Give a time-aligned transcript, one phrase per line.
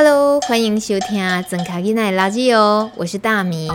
[0.00, 1.20] Hello，欢迎收听
[1.50, 3.68] 《庄卡囡仔垃圾哦》，我是大米。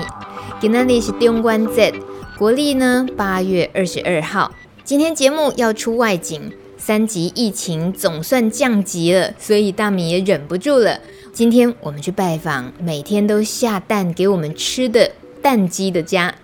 [0.61, 1.93] 今天是中关节，
[2.37, 4.49] 国历呢八月二十二号。
[4.85, 10.97] 今天节目要出外景，三级疫情总算降级了，所以大米也忍不住了。
[11.33, 16.35] 今天我们去拜访每天都下蛋给我们吃的蛋鸡的家。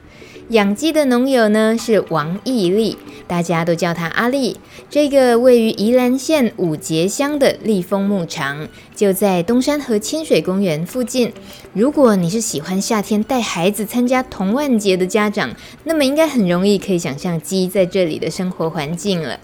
[0.49, 2.97] 养鸡的农友呢是王毅力，
[3.29, 4.57] 大家都叫他阿利。
[4.89, 11.31] 这个位于宜兰县五结乡的利丰牧场，就在东山河亲水公园附近。
[11.73, 19.39] 如果你是喜欢夏天带孩子参加童玩节的家长，那么应该很容易可以想象鸡在这里的生活环境了。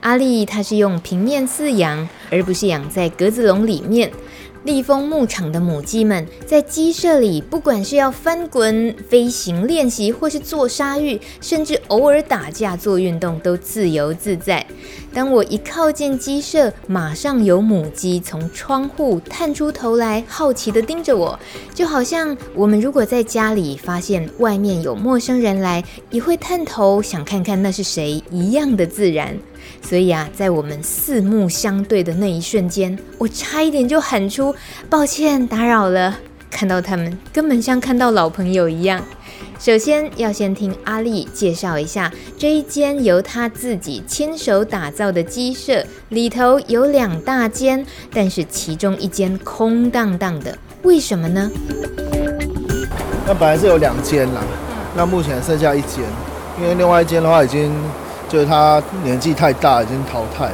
[0.00, 4.12] 阿利他是用平面饲养，而不是养在格子笼里面。
[4.64, 14.66] 利丰牧场的母鸡们在鸡舍里，不管是要翻滚、飞行练习，或是做沙浴，甚至偶尔打架做运动，都自由自在。
[15.12, 21.38] 当我一靠近鸡舍，马上有母鸡从窗户探出头来，好奇地盯着我，
[21.74, 29.36] 就好像我们如果在家里发现外面有陌生人来，也会探头想看看那是谁一样的自然。
[29.86, 34.54] 所以啊，在我们四目相对的那一瞬间，我差一点就喊出
[34.88, 36.18] “抱歉，打扰了”。
[36.50, 39.02] 看到他们，根本像看到老朋友一样。
[39.58, 51.50] 首先要先听阿丽介绍一下这一间由他自己亲手打造的鸡舍，里头有两大间，但是其中一间空荡荡的，为什么呢？
[53.26, 54.42] 那本来是有两间啦，
[54.96, 56.00] 那目前剩下一间，
[56.60, 57.70] 因为另外一间的话已经。
[58.28, 60.52] 就是他年纪太大，已经淘汰了。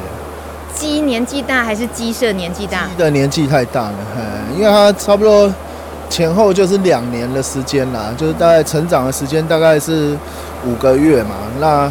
[0.74, 2.86] 鸡年纪大还是鸡舍年纪大？
[2.86, 5.52] 鸡的年纪太大了，嗯，因为它差不多
[6.08, 10.16] 前后就是两年的时间啦，就是大概成长的时间大概是
[10.64, 11.34] 五个月嘛。
[11.60, 11.90] 那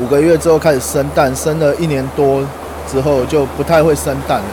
[0.00, 2.44] 五个月之后开始生蛋，生了一年多
[2.90, 4.44] 之后就不太会生蛋了，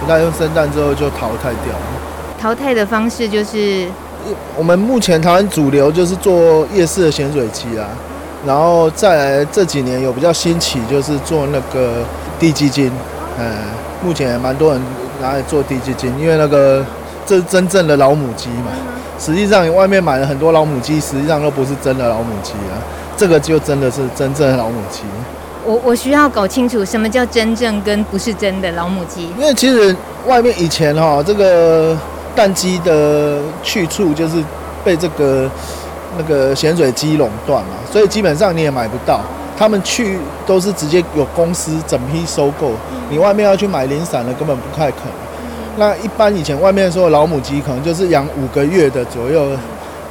[0.00, 1.80] 不太会生蛋之后就淘汰掉了。
[2.40, 3.88] 淘汰的方式就是，
[4.56, 7.86] 我们目前台湾主流就是做夜市的咸水鸡啊。
[8.46, 12.04] 然后再来这几年有比较兴起，就是做那个
[12.38, 12.90] 低基金，
[13.36, 13.52] 嗯，
[14.02, 14.80] 目前也蛮多人
[15.20, 16.84] 拿来做低基金，因为那个
[17.26, 18.70] 这是真正的老母鸡嘛。
[19.18, 22.78] 实际上你外面买了很多老母鸡，实际上都不是真的老母鸡啊，
[23.16, 25.02] 这个就真的是真正的老母鸡。
[25.66, 29.28] 我我需要搞清楚什么叫真正跟不是真的老母鸡。
[29.36, 29.94] 因为其实
[30.28, 31.98] 外面以前哈，这个
[32.36, 34.36] 蛋鸡的去处就是
[34.84, 35.50] 被这个。
[36.16, 39.20] 那个咸水鸡垄断嘛，所以基本上你也买不到。
[39.58, 42.70] 他们去都是直接有公司整批收购，
[43.10, 45.12] 你外面要去买零散的根本不太可能。
[45.76, 49.50] 那一般以前外面说的老母鸡可能就是养五个月的左右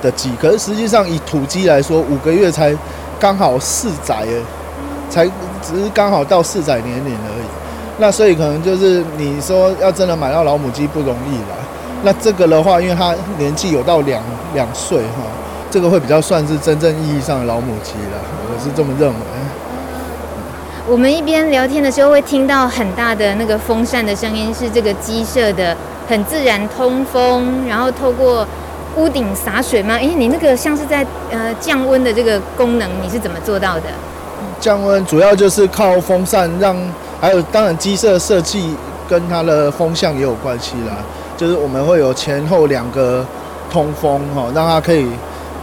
[0.02, 2.76] 的鸡，可是实际上以土鸡来说，五个月才
[3.18, 4.28] 刚好四载，
[5.10, 5.26] 才
[5.62, 7.46] 只是刚好到四载年龄而已。
[8.00, 11.56] 那所以可能就是你说要真的买到老母鸡不容易啦。
[12.04, 14.22] 那这个的话，因为它年纪有到两
[14.54, 15.24] 两岁哈。
[15.70, 18.18] 这个会比较算是真正意义上的老母鸡了，
[18.50, 19.16] 我是这么认为。
[20.90, 25.76] 我们一边聊天的时候会听到很大的那个风扇的声音，是这个鸡舍的
[26.08, 28.48] 很自然通风，然后透过
[28.96, 29.96] 屋顶洒水吗？
[29.96, 33.84] 诶，你那个像是在呃降温的这个功能，你是怎么做到的？
[34.62, 36.78] 降温主要就是靠风扇让，
[37.20, 38.74] 还有当然鸡舍设计
[39.10, 40.96] 跟它的风向也有关系啦，
[41.36, 43.26] 就是我们会有前后两个
[43.70, 45.06] 通风哈，让它可以。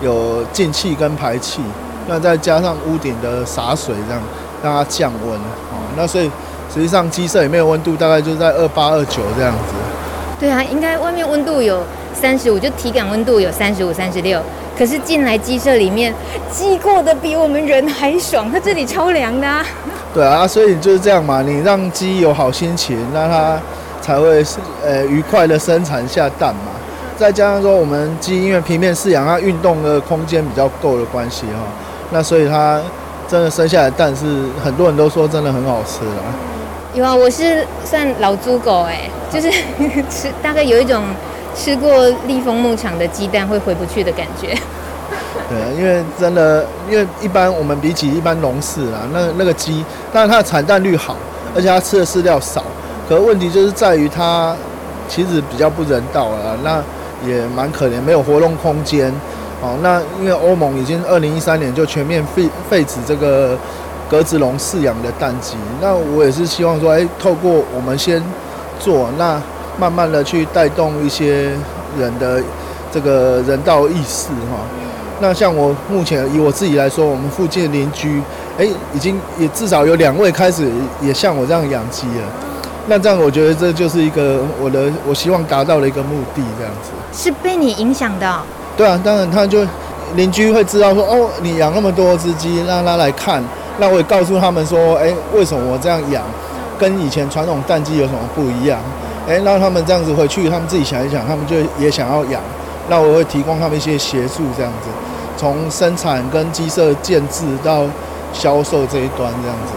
[0.04, 1.62] 有进气跟排气，
[2.06, 4.22] 那再加上屋顶的洒水，这样
[4.62, 5.80] 让它降温哦。
[5.96, 6.30] 那所以
[6.72, 9.74] 实际上鸡舍里面的温度大概就在二八二九这样子。
[10.38, 14.38] 对啊，应该外面温度有三十五，就体感温度有三十五、三十六。
[14.76, 16.12] 可是进来鸡舍里面，
[16.50, 19.64] 鸡过得比我们人还爽，它这里超凉的啊。
[20.12, 23.56] 对啊，所以就是这样嘛，你让鸡有好心情，那它
[24.02, 24.44] 才会
[24.84, 26.73] 呃愉快的生产下蛋嘛。
[27.16, 31.64] 再加上说，我们鸡因为平面饲养，它运动的空间比较够的关系哈，
[32.10, 32.80] 那所以它
[33.28, 34.24] 真的生下来蛋是
[34.62, 36.22] 很多人都说真的很好吃啦。
[36.92, 39.50] 有啊，我是算老猪狗哎，就是
[40.10, 41.02] 吃大概有一种
[41.54, 44.56] 吃过立丰牧场的鸡蛋会回不去的感觉。
[45.48, 51.16] 对，因为真的，因为一般我们比起一般农饲啊，那那个鸡，当然它的产蛋率好，
[51.54, 52.64] 而且它吃的饲料少，
[53.08, 54.56] 可问题就是在于它
[55.08, 56.82] 其实比较不人道啊，那
[57.26, 59.12] 也蛮可怜，没有活动空间。
[59.62, 63.56] 哦，那因为欧盟已经二零一三年就全面废废止这个
[64.10, 68.22] 格子笼饲养的蛋鸡，那我也是希望说，哎，透过我们先
[68.78, 69.40] 做，那
[69.78, 71.52] 慢慢的去带动一些
[71.98, 72.42] 人的
[72.92, 74.60] 这个人道意识哈。
[75.20, 78.20] 那像我目前以我自己来说，我们附近的邻居，
[78.58, 82.28] 哎，已经也至少有两位开始也像我这样养鸡了。
[82.86, 86.90] 那这样我觉得这就是一个我的我希望达到的一个目的，这样子。
[87.12, 88.40] 是被你影响的？
[88.76, 89.64] 对啊，当然他就
[90.16, 93.42] 邻居会知道说，哦，你养那么多只鸡，让他来看。
[93.78, 96.22] 那我也告诉他们说，哎，为什么我这样养，
[96.78, 98.78] 跟以前传统蛋鸡有什么不一样？
[99.26, 102.40] 哎，让他们这样子回去，他们自己想一想，他们就也想要养。
[102.88, 104.90] 那我会提供他们一些协助，这样子，
[105.38, 107.84] 从生产跟鸡舍建制到
[108.32, 109.72] 销售这一端，这样子。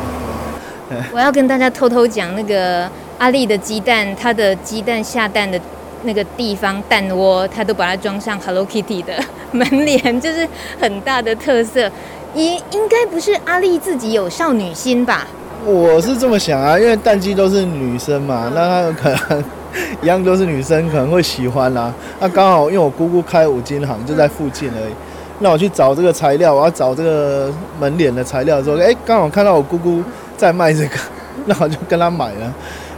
[1.13, 5.59] 我要跟大家偷偷讲，那个阿丽的鸡蛋，它的鸡蛋下蛋的
[6.03, 9.13] 那个地方蛋窝，它都把它装上 Hello Kitty 的
[9.51, 10.47] 门帘，就是
[10.79, 11.91] 很大的特色。
[12.35, 15.27] 应应该不是阿丽自己有少女心吧？
[15.65, 19.43] 我是这么想啊，因为蛋鸡都是女生嘛，那她可能。
[20.01, 21.93] 一样都是女生，可能会喜欢啦、啊。
[22.19, 24.93] 那刚好，因为我姑姑开五金行，就在附近而已。
[25.39, 30.03] 那我去找这个材料，我要找这个门脸的材料的时候，哎，刚好看到我姑姑
[30.35, 30.97] 在卖这个，
[31.45, 32.53] 那我就跟她买了。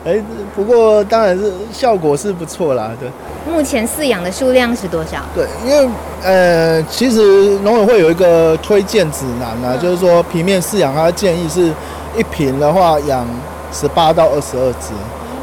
[0.06, 0.18] 哎，
[0.56, 2.90] 不过当然是效果是不错啦。
[2.98, 3.10] 对，
[3.54, 5.18] 目前饲养的数量是多少？
[5.36, 5.90] 对，因为
[6.24, 11.74] 呃，其实农委会有一个推荐指南啊，就是说平面饲养，它建议是
[12.18, 13.28] 一瓶的话养
[13.74, 14.94] 十八到二十二只。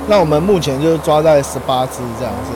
[0.08, 2.50] 那我们目前就是抓在十八只这样子，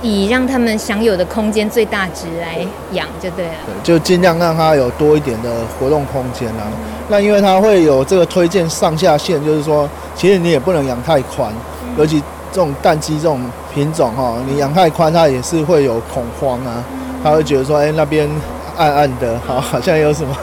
[0.00, 2.58] 以让他们享有的空间最大值来
[2.92, 3.52] 养就对了。
[3.66, 6.64] 对，就尽量让它有多一点的活动空间啦。
[7.08, 11.52] 那因为它会有这个推荐上下限，就是说，其实你也不能养太宽，
[11.96, 12.20] 尤其
[12.52, 13.40] 这种蛋鸡这种
[13.74, 16.84] 品种哈，你养太宽，它也是会有恐慌啊，
[17.24, 18.28] 它会觉得说，哎，那边
[18.76, 20.36] 暗暗的，好，好像有什么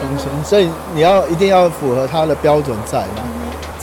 [0.00, 3.22] 东西，所以你要一定要符合它的标准在嘛。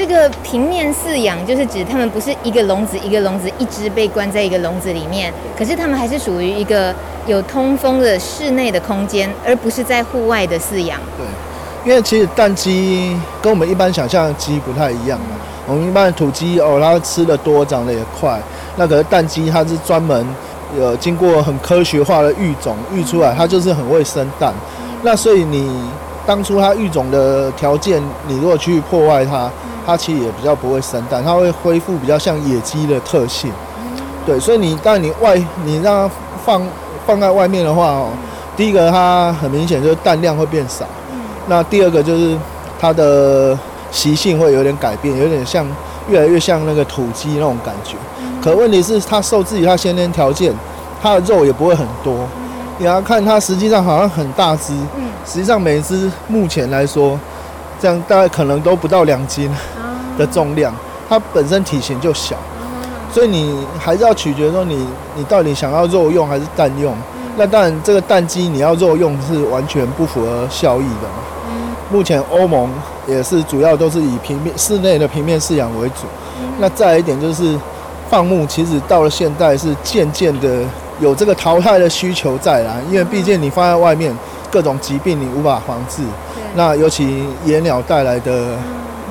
[0.01, 6.91] 这个平面饲养就是指他们不是一个笼子一个笼子一直被关在一个笼子里面，可是他们还是属于一个
[7.27, 10.99] 有通风的室内的空间，而不是在户外的饲养。
[11.15, 15.35] 对，因为其实蛋鸡跟我们一般想象的鸡不太一样嘛。
[15.67, 18.39] 我们一般的土鸡哦，它吃的多，长得也快。
[18.77, 20.25] 那可是蛋鸡它是专门
[20.75, 24.51] 有经过很科学化的育种育出来，它就是很会生蛋。
[25.03, 25.71] 那所以你
[26.25, 29.47] 当初它育种的条件，你如果去破坏它。
[29.91, 33.51] 它其实也比较不会生蛋，它会恢复比较像野鸡的特性，
[34.25, 36.15] 对，所以你当你外你让它
[36.45, 36.65] 放
[37.05, 38.07] 放在外面的话哦，
[38.55, 40.85] 第一个它很明显就是蛋量会变少，
[41.47, 42.37] 那第二个就是
[42.79, 43.57] 它的
[43.91, 45.67] 习性会有点改变，有点像
[46.07, 47.97] 越来越像那个土鸡那种感觉。
[48.41, 50.53] 可问题是它受自己它先天条件，
[51.01, 52.15] 它的肉也不会很多。
[52.77, 54.73] 你要看它实际上好像很大只，
[55.25, 57.19] 实际上每只目前来说。
[57.79, 59.49] 这样大概可能都不到两斤
[60.21, 60.73] 的重量，
[61.09, 62.35] 它本身体型就小，
[63.11, 64.85] 所以你还是要取决说你
[65.15, 66.93] 你到底想要肉用还是蛋用。
[67.37, 71.07] 那当然这个蛋鸡你要肉用是完全不符合效益的。
[71.89, 72.69] 目前欧盟
[73.07, 76.05] 也是主要都是以平面室内的平面饲养为主。
[76.59, 77.57] 那再一点就是
[78.09, 80.63] 放牧，其实到了现代是渐渐的
[80.99, 84.15] 有这个淘汰的需求在啦，因为毕竟你放在外面
[84.49, 86.03] 各种疾病你无法防治。
[86.55, 88.57] 那尤其野鸟带来的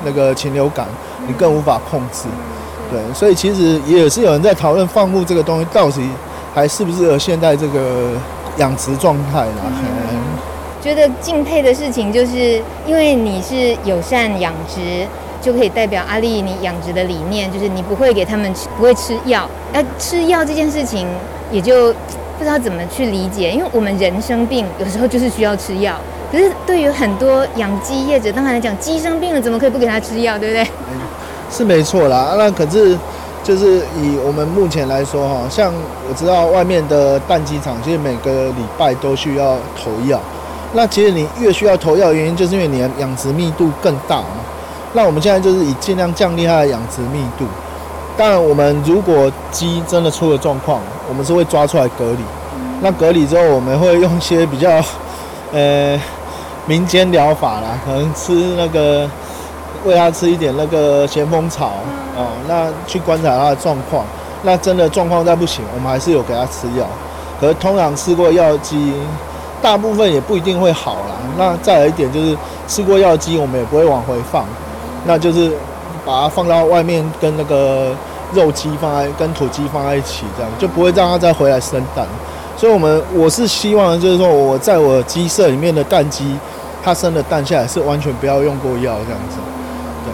[0.05, 0.87] 那个禽流感，
[1.27, 2.27] 你更无法控制，
[2.89, 6.01] 对，所以其实也是有人在讨论放牧这个东西到底
[6.53, 8.11] 还适不适合现在这个
[8.57, 9.63] 养殖状态啦。
[9.63, 10.19] 嗯，
[10.81, 15.07] 觉得敬佩的事情就是，因为你是友善养殖，
[15.41, 19.47] 就可以代表阿丽你养殖的理念，就是你不会给他们吃，不会吃药。
[19.71, 21.07] 那吃药这件事情，
[21.51, 21.93] 也就
[22.37, 25.95] 不知道怎么去理解，因为我们人生病，有时候就是需要吃药。
[26.31, 30.65] 可是对于很多养鸡业者，当然来讲，鸡生病了，怎么可以不给他吃药，对不对？
[31.51, 32.35] 是没错啦。
[32.37, 32.97] 那可是
[33.43, 35.73] 就是以我们目前来说，哈，像
[36.07, 40.17] 我知道外面的蛋鸡场，其实每个礼拜都需要投药。
[40.71, 44.27] 那其实你越需要投药，原因就是因为你的养殖密度更大嘛。
[44.93, 47.43] 那我们现在就是以尽量降低它的养殖密度。
[48.15, 52.19] 当然，我们如果鸡真的出了状况，我们是会抓出来隔离。
[52.81, 54.81] 那隔离之后，我们会用一些比较，
[55.51, 55.99] 呃。
[56.65, 59.09] 民间疗法啦，可能吃那个
[59.83, 61.71] 喂它吃一点那个咸丰草
[62.15, 64.05] 哦，那去观察它的状况。
[64.43, 66.85] 那真的状况再不行，我们还是有给它吃药。
[67.39, 68.93] 可是通常吃过药鸡，
[69.61, 71.15] 大部分也不一定会好啦。
[71.37, 72.35] 那再来一点就是
[72.67, 74.45] 吃过药鸡，我们也不会往回放，
[75.05, 75.51] 那就是
[76.03, 77.95] 把它放到外面跟那个
[78.33, 82.05] 肉鸡放在跟土鸡放在一起，这样就不会让它再回来生蛋。
[82.61, 86.37] 所以，我们我是希望就是说我在我鸡舍里面的蛋鸡，
[86.83, 89.37] 它生的蛋下来是完全不要用过药这样子。
[90.05, 90.13] 对。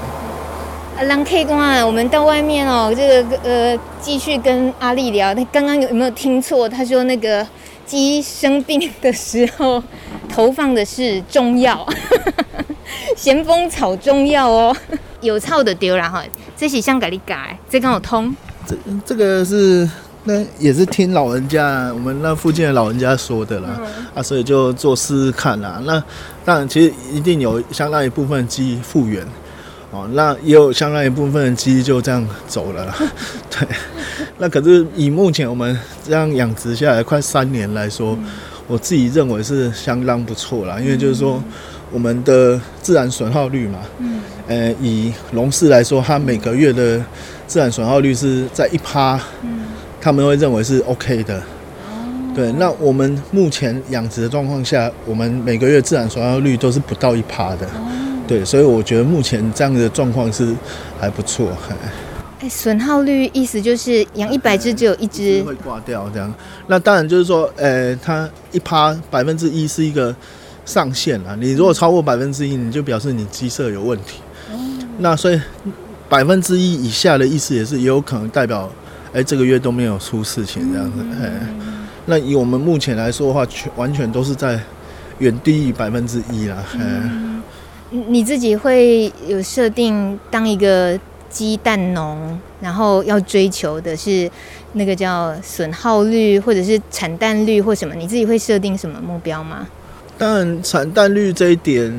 [0.98, 5.36] 啊，让 K 公啊，我们到外面哦，这个呃，继续跟阿丽聊。
[5.36, 6.70] 他刚刚有没有听错？
[6.70, 7.46] 他说那个
[7.86, 9.84] 鸡生病的时候
[10.34, 11.86] 投放的是中药。
[13.18, 14.74] 咸丰草中药哦，
[15.20, 16.24] 有草的丢了哈，
[16.56, 18.34] 这是香格里改，这刚好通。
[18.66, 18.74] 这
[19.06, 19.90] 这个是
[20.28, 25.82] 那也是听老人家，我们那附近的老人家说的啦，嗯、啊，所以就做试试看啦。
[25.86, 26.04] 那
[26.44, 29.26] 当然，其实一定有相当一部分鸡复原
[29.90, 32.96] 哦，那也有相当一部分鸡就这样走了啦。
[33.50, 33.68] 对，
[34.38, 38.26] 那可是以目前我们这样养殖下来快三年来说，嗯、
[38.68, 41.38] 我自己认为是相当不错啦，因为就是说。
[41.38, 41.44] 嗯
[41.90, 47.02] 我们的自然损耗率嘛，嗯，呃，以龙氏来说，它每个月的
[47.48, 49.60] 自然损耗率是在一趴，嗯，
[50.00, 52.52] 他们会认为是 OK 的，哦，对。
[52.54, 60.54] 那我们目前养殖的状况下，我们每个月自然损耗率都是不到一趴的，哦，对，所以我觉得目前这样的状况是
[61.00, 61.50] 还不错。
[62.40, 66.34] 哎，损耗率意思就是养一百只只有一只会挂掉这样。
[66.68, 70.16] 那当然就是说，呃，它一趴百分之一是一个。
[70.68, 74.20] 上限啊，你如果超过百分之一，你就表示你鸡舍有问题。
[74.52, 75.40] 嗯、那所以
[76.10, 78.70] 百分之一以下的意思也是也有可能代表，
[79.14, 81.00] 哎、欸，这个月都没有出事情这样子。
[81.22, 81.32] 哎、
[82.06, 84.60] 那以我们目前来说的话，全完全都是在
[85.20, 86.58] 远低于百分之一啦。
[86.74, 87.42] 嗯，
[87.92, 91.00] 欸、你自己会有设定当一个
[91.30, 94.30] 鸡蛋农，然后要追求的是
[94.74, 97.96] 那个叫损耗率，或者是产蛋率或什么？
[97.96, 99.68] 你自己会设定什么目标吗？
[100.18, 101.92] 当然，产蛋率这一点，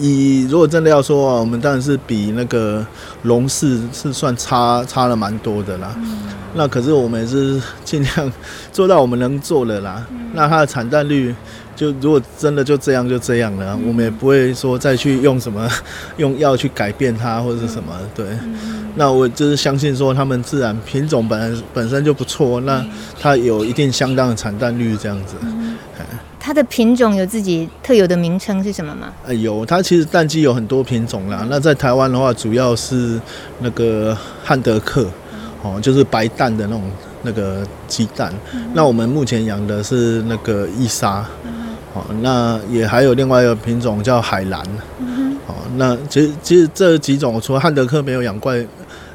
[0.00, 2.84] 以如果真的要说啊，我们当然是比那个
[3.22, 5.94] 龙氏是算差差了蛮多的啦。
[5.98, 6.18] 嗯、
[6.54, 8.32] 那可是我们也是尽量
[8.72, 10.04] 做到我们能做的啦。
[10.10, 11.34] 嗯、那它的产蛋率，
[11.76, 15.68] 就如果真的就这样就这样了，嗯、我们也不会说再去用什么
[16.16, 17.92] 用药去改变它或者是什么。
[18.14, 18.56] 对，嗯、
[18.96, 22.84] 那我就是相信说，它们自然品种本来本身就不错，那
[23.20, 25.34] 它有一定相当的产蛋率这样子。
[26.50, 29.12] 嗯它的品种有自己特有的名称是什么吗？
[29.24, 31.46] 呃，有，它其实蛋鸡有很多品种啦。
[31.48, 33.20] 那在台湾的话，主要是
[33.60, 35.06] 那个汉德克，
[35.62, 36.82] 哦，就是白蛋的那种
[37.22, 38.34] 那个鸡蛋。
[38.74, 41.24] 那我们目前养的是那个伊莎，
[41.94, 44.60] 哦，那也还有另外一个品种叫海蓝，
[45.46, 48.52] 哦，那其实其实这几种除了汉德克没有养过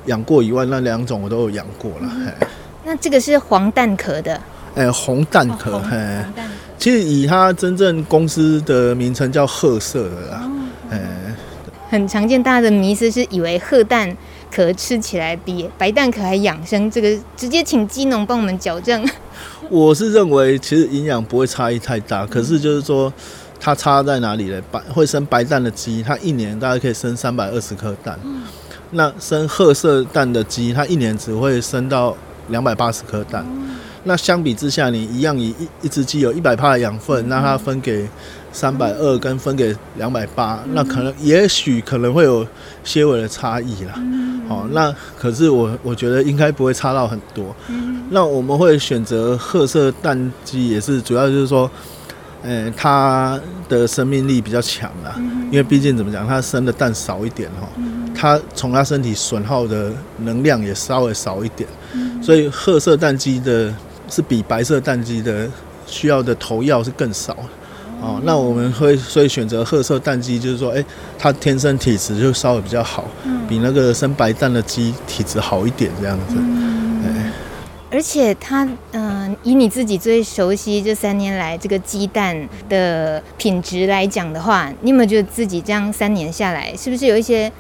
[0.05, 2.09] 养过以外，那两种我都有养过了。
[2.85, 4.39] 那这个是黄蛋壳的？
[4.75, 5.97] 哎，红蛋壳，嘿。
[6.77, 10.49] 其实以它真正公司的名称叫褐色的啦，
[10.91, 12.41] 哎、哦，很常见。
[12.43, 14.15] 大家的迷思是以为褐蛋
[14.51, 19.03] 壳吃起来比白蛋壳还养生，这个直接请鸡农帮我们矫正。
[19.71, 23.11] 我是认为其实营养不会差异太大，可是就是说
[23.59, 24.61] 它差在哪里呢？
[24.69, 28.43] 白会生白蛋的鸡，它一年大概可以生三百二十颗蛋，嗯、
[28.91, 32.15] 那生褐色蛋的鸡，它一年只会生到
[32.49, 33.43] 两百八十颗蛋。
[33.49, 33.74] 嗯
[34.07, 38.07] 那相比之下，你一样以一一只鸡有一百帕的养分，那它分给
[38.51, 42.47] 三百二跟分给两百八，那可能也许可能会有
[42.83, 43.93] 些微的差异啦。
[44.47, 47.55] 好，那可是我我觉得应该不会差到很多。
[48.11, 51.67] 那我们会选择褐色蛋鸡，也是主要就是说，
[52.43, 55.15] 嗯，它的生命力比较强啦，
[55.49, 57.67] 因为毕竟怎么讲，它生的蛋少一点哈，
[58.15, 61.67] 它从它身体损耗的能量也稍微少一点，
[62.21, 63.73] 所以褐色蛋鸡的。
[64.09, 65.49] 是比白色蛋鸡的
[65.87, 67.35] 需要的投药是更少
[68.01, 70.85] 哦，那我们会所以选择褐色蛋鸡，就是说，哎、欸，
[71.17, 73.05] 它天生体质就稍微比较好，
[73.47, 76.35] 比那个生白蛋的鸡体质好一点这样子。
[76.37, 77.31] 嗯，
[77.89, 87.51] 而且它，嗯、呃，以你自己最熟悉这三年来这个鸡蛋的品质来讲的话，你有没有觉得自己这样三年下来，是不是有一些？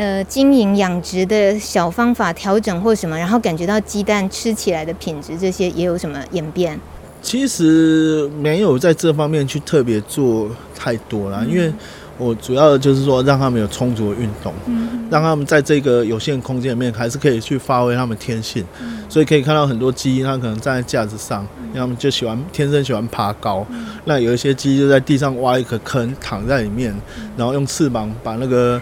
[0.00, 6.80] 呃，经营养殖的小方法调整或什么，然后感觉到鸡蛋吃起来的品质，这些也有什么演变？
[7.20, 11.70] 其实没有在这方面去特别做太多啦，嗯、因为
[12.16, 18.64] 我主要的就是说让他们有充足的运动，嗯、让他们在这个有限空间里面还是可以去发挥他们天性。
[18.80, 23.66] 嗯、所以可以看到很多鸡，它可能站在架子上，他们就喜欢天生喜欢爬高。
[23.68, 26.94] 嗯、那有一些鸡就在地上挖一个坑，躺在里面，
[27.36, 28.80] 然后用翅膀把那个。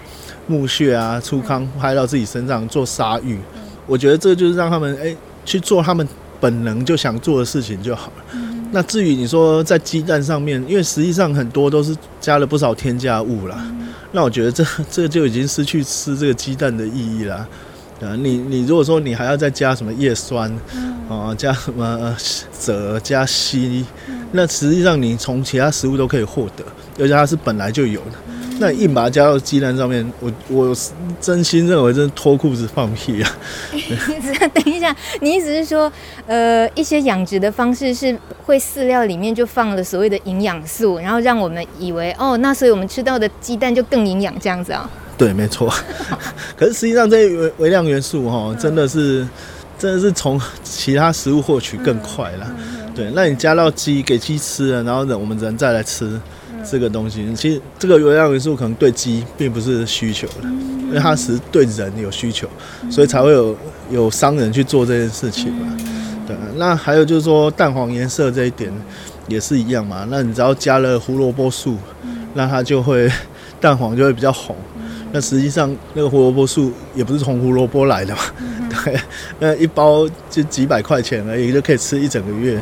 [0.49, 3.39] 木屑啊，粗糠拍到自己身上做沙浴，
[3.87, 6.07] 我觉得这就是让他们哎、欸、去做他们
[6.41, 8.41] 本能就想做的事情就好了。
[8.73, 17.47] 那至于你说在鸡蛋上面，因为实际上很多都是加了不少添加物啦，嗯、那我觉得这这就已经失去吃这个鸡蛋的意义啦。
[18.01, 26.65] 啊，你你如果说你还要再加什么叶酸，嗯、啊，加什么锗加硒，嗯、那实际上你从其他食物都可以获得，
[26.99, 28.13] 而且它是本来就有的。
[28.61, 30.77] 那硬把它加到鸡蛋上面，我我
[31.21, 33.37] 真心认为这是脱裤子放屁啊！
[34.53, 35.91] 等一下，你意思是说，
[36.27, 44.91] 呃，一些养殖的方式是会饲料里面就放了所谓的营养素，然后让我们以为哦，那所以我们吃到的鸡蛋就更营养这样子啊？
[45.17, 45.73] 对，没错。
[46.57, 49.27] 可是实际上这些微微量元素哈，真的是
[49.79, 52.51] 真的是从其他食物获取更快了。
[52.95, 56.21] 对，那你加到鸡给鸡吃了，然后人我们人再来吃。
[56.71, 60.49] 这个东西其实这个微量元素可能对鸡并不是需求的，
[60.89, 62.49] 因为它是对人有需求，
[62.91, 63.57] 所以才会有
[63.91, 65.77] 有商人去做这件事情嘛。
[66.27, 68.71] 对，那还有就是说蛋黄颜色这一点
[69.29, 70.07] 也是一样嘛。
[70.11, 71.77] 那你只要加了胡萝卜素，
[72.35, 73.11] 那它就会
[73.61, 74.55] 蛋黄就会比较红。
[75.13, 78.21] 那实际上那个胡萝卜素也不是从胡萝卜来的嘛，
[78.85, 79.01] 对，
[79.41, 82.61] 那一包就几百块钱而已，就可以吃一整个月。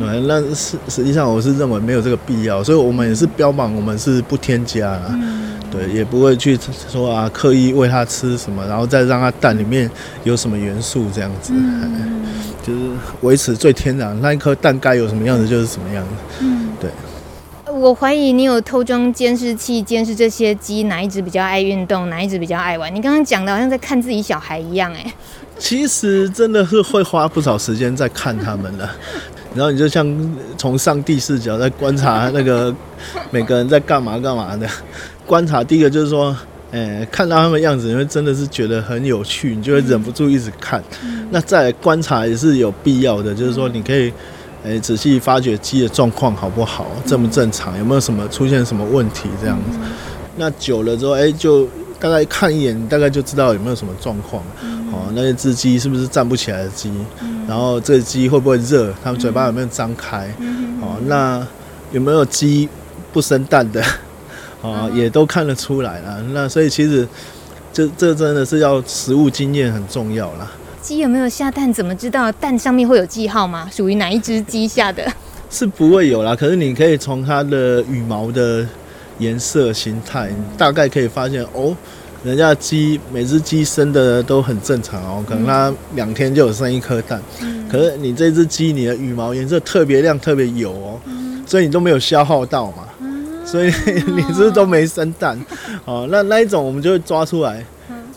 [0.00, 5.00] 对，那实实际上我是认为没有这个必要，所以我们也是标榜我们是不添加
[5.70, 6.58] 对，也不会去
[6.90, 9.90] 说啊刻意喂它吃什么，然后再让它蛋里面
[10.24, 12.22] 有什么元素这样子，嗯、
[12.62, 12.80] 就是
[13.20, 16.10] 维持最天然，那一颗蛋该有什么样子就是什么样子。
[16.40, 16.90] 嗯，对。
[17.74, 22.94] 我怀疑你有偷装监视器监视这些鸡哪一只比较爱运动，哪一只比较爱玩。
[22.94, 25.12] 你刚刚讲的好像在看自己小孩一样，哎。
[25.58, 28.88] 其实真的是会花不少时间在看他们的。
[29.56, 30.06] 然后你就像
[30.56, 32.72] 从上帝视角在观察那个
[33.32, 34.68] 每个人在干嘛干嘛的，
[35.26, 36.36] 观察第一个就是说，
[36.70, 40.82] 诶，看到他们样子，你会真的是觉得很有趣，你就会忍不住一直看。
[41.30, 44.12] 那再来观察也是有必要的，就是说你可以，
[44.64, 49.78] 诶，仔细发掘鸡的状况好不好，正不正常，有没有什么出现什么问题这样子。
[50.36, 51.68] 那久了之后，诶，就
[52.00, 54.42] 大概看一眼，大概就知道有没有什么状况。
[54.90, 56.90] 哦，那些只鸡是不是站不起来的鸡？
[57.20, 58.92] 嗯、然后这鸡会不会热？
[59.02, 60.32] 它们嘴巴有没有张开？
[60.38, 61.46] 嗯、哦，那
[61.92, 62.68] 有没有鸡
[63.12, 63.82] 不生蛋的？
[64.62, 66.22] 哦，嗯、也都看得出来了。
[66.32, 67.06] 那所以其实
[67.72, 70.50] 这这真的是要实物经验很重要啦。
[70.84, 71.72] 鸡有没有下蛋？
[71.72, 73.66] 怎么知道蛋上面会有记号吗？
[73.72, 75.02] 属于哪一只鸡下的？
[75.48, 76.36] 是不会有啦。
[76.36, 78.66] 可是你可以从它的羽毛的
[79.18, 81.74] 颜色、形态，大概可以发现哦。
[82.22, 87.18] 人家鸡每只鸡生的都很正常哦，可能它两天就有生一颗蛋。
[87.40, 93.66] 嗯、可是你这只鸡，你的羽毛颜色特别亮、特别油哦，嗯、所以你都没有消耗到嘛，嗯、所以
[94.16, 95.38] 你是不是都没生蛋？
[95.86, 97.62] 哦，那那一种我们就会抓出来，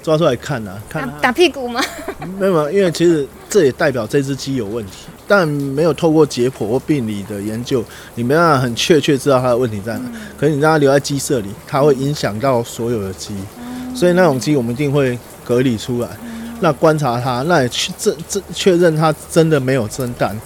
[0.07, 1.81] 抓出来看呐、啊，看打，打屁股吗？
[2.39, 4.91] 没有，因为其实这也代表这只鸡有问题，
[5.27, 7.83] 但没有透过解剖或病理的研究，
[8.15, 10.03] 你没办法很确切知道它的问题在哪。
[10.05, 13.35] 嗯、可是你让它留在鸡舍里，它会影响到所有的鸡。
[13.93, 16.07] 所以那种鸡我们一定会隔离出来，
[16.61, 20.39] 那观察它，那也确这这确认它真的没有生蛋，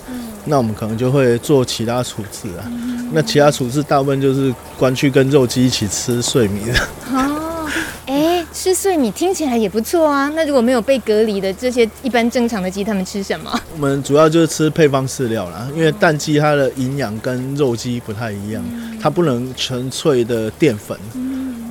[0.46, 2.66] 那我们可能就会做其他处置啊。
[3.14, 6.74] 那其他处置大部分就是关去跟肉鸡一起吃睡米的。
[7.14, 7.70] 哦，
[8.08, 10.30] 哎，吃碎米听起来也不错啊。
[10.36, 13.60] 那如果没有被隔离的这些一般正常的鸡，他们吃什么？
[13.74, 18.64] 我们主要就是吃配方饲料啦，因为蛋鸡它的营养跟肉鸡不太一样，
[19.02, 20.98] 它不能纯粹的淀粉。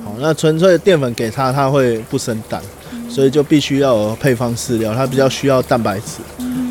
[0.03, 2.61] 好那纯粹的淀粉给它，它会不生蛋，
[3.07, 6.17] 所以就必须要有配方饲料，它比较需要蛋白质。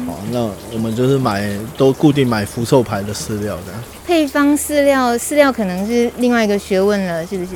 [0.07, 0.41] 好，那
[0.73, 3.73] 我们就是买都固定买福寿牌的饲料的。
[4.07, 7.51] 配方饲料，饲料可能是另外一个学问了，是不是？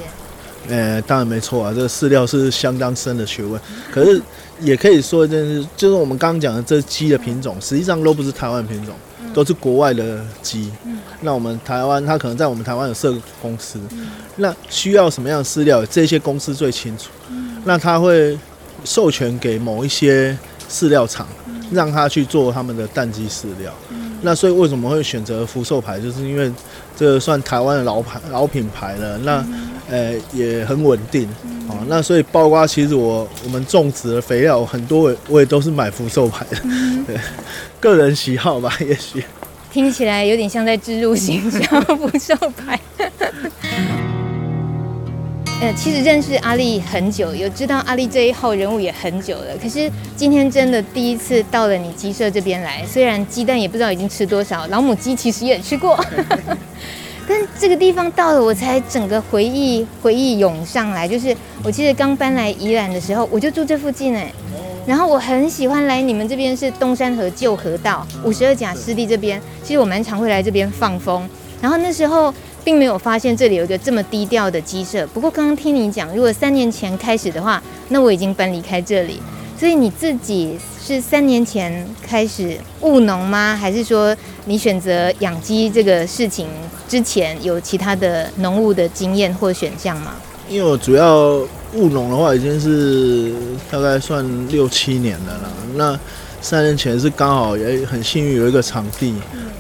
[0.68, 3.61] 呃，当然没错啊，这个饲料是相当深的学问。
[3.92, 4.20] 可是
[4.61, 8.94] 也可以说一件事，就是我们刚刚讲的这鸡的品种，实际上都不是台湾品种。
[9.33, 17.11] 都是国外的鸡，嗯、那我们台湾，它可能在我们台湾有设公司，嗯、那需要什么样的饲料，这些公司最清楚。
[17.31, 18.38] 嗯、那他会
[18.85, 20.38] 授权给某一些
[20.70, 23.74] 饲料厂，嗯、让他去做他们的蛋鸡饲料。
[23.90, 26.48] 嗯、那所以为什么会选择福寿牌，就是因为
[26.96, 29.18] 这个算台湾的老牌老品牌了。
[29.18, 29.44] 那
[29.90, 31.29] 呃、欸、也很稳定。
[31.68, 37.16] 哦，那所以包括其实我我们种植的肥料很多，我也都是买福寿牌的，嗯、 对，
[37.81, 39.25] 个人喜好吧， 也许
[39.73, 42.79] 听起来有点像在植入形象福寿牌。
[45.61, 49.57] 呃，其实认识阿丽很久，有知道阿丽这一号人物也很久了。
[49.62, 55.99] 可是今天真的第一次到了你鸡舍这边来，虽然鸡蛋也不知道已经吃多少，老母鸡其实也吃过。
[57.27, 61.09] 但这个地方到了，我才整个回忆回忆涌上来。
[61.09, 64.33] 就是我记得刚搬来宜兰的时候，我就住这附近哎。
[64.87, 71.27] 然后我很喜欢来你们这边是东山河旧河道五十二甲湿地这边，其实我蛮常会来这边放风。
[71.63, 72.33] 然后那时候
[72.63, 75.07] 并没有发现这里有一个这么低调的鸡舍。
[75.07, 79.23] 不过刚刚听你讲，如果三年前开始的话，那我已经搬离开这里。
[79.57, 83.57] 所以你自己是三年前开始务农吗？
[83.59, 86.47] 还是说你选择养鸡这个事情
[86.87, 90.12] 之前有其他的农务的经验或选项吗？
[90.47, 91.38] 因为我主要
[91.73, 93.33] 务农的话，已经是
[93.70, 95.51] 大概算六七年了啦。
[95.75, 95.99] 那
[96.42, 99.14] 三年前是刚好也很幸运有一个场地，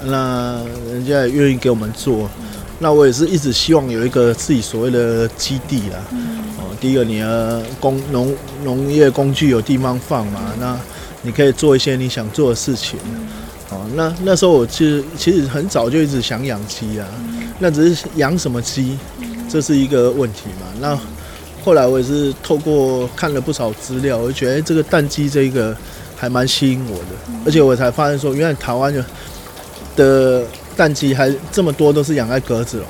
[0.04, 0.60] 那
[0.92, 2.28] 人家也愿意给我们做。
[2.80, 6.04] 那我也是一直希望有一个自己所谓的基地啦。
[6.58, 10.78] 哦，第一个你的工农农业工具有地方放嘛，那
[11.24, 12.96] 你可以做一些你想做的事情。
[13.70, 17.08] 哦，那那时候我其实其实很早就一直想养鸡啊，
[17.58, 18.96] 那只是养什么鸡？
[19.48, 20.66] 这是一个问题嘛？
[20.80, 20.98] 那
[21.64, 25.74] 后来我也是透过看了不少资料，我就觉得这个蛋鸡这个
[26.14, 29.04] 还蛮吸引我的，而且我才发现说，原来台湾的
[29.96, 30.44] 的
[30.76, 32.86] 蛋鸡还这么多都是养在格子笼。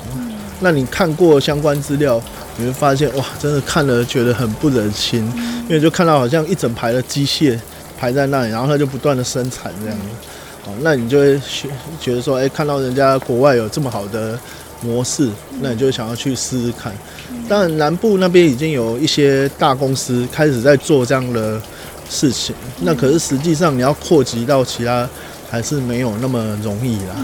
[0.59, 2.21] 那你看过相关资料，
[2.57, 5.23] 你会发现哇，真的看了觉得很不忍心，
[5.67, 7.57] 因为就看到好像一整排的机械
[8.05, 10.05] 排在那里，然后它就不断的生产这样子。
[10.65, 11.41] 哦，那你就会
[11.99, 14.39] 觉得说，哎，看到人家国外有这么好的。
[14.81, 15.29] 模式，
[15.61, 16.93] 那你就想要去试试看。
[17.49, 21.59] 当然，南部那边已经有一些大公司开始在做这样的
[22.07, 22.53] 事情。
[22.81, 25.09] 那可是实际上你要扩及到其他，
[25.49, 27.15] 还是没有那么容易啦。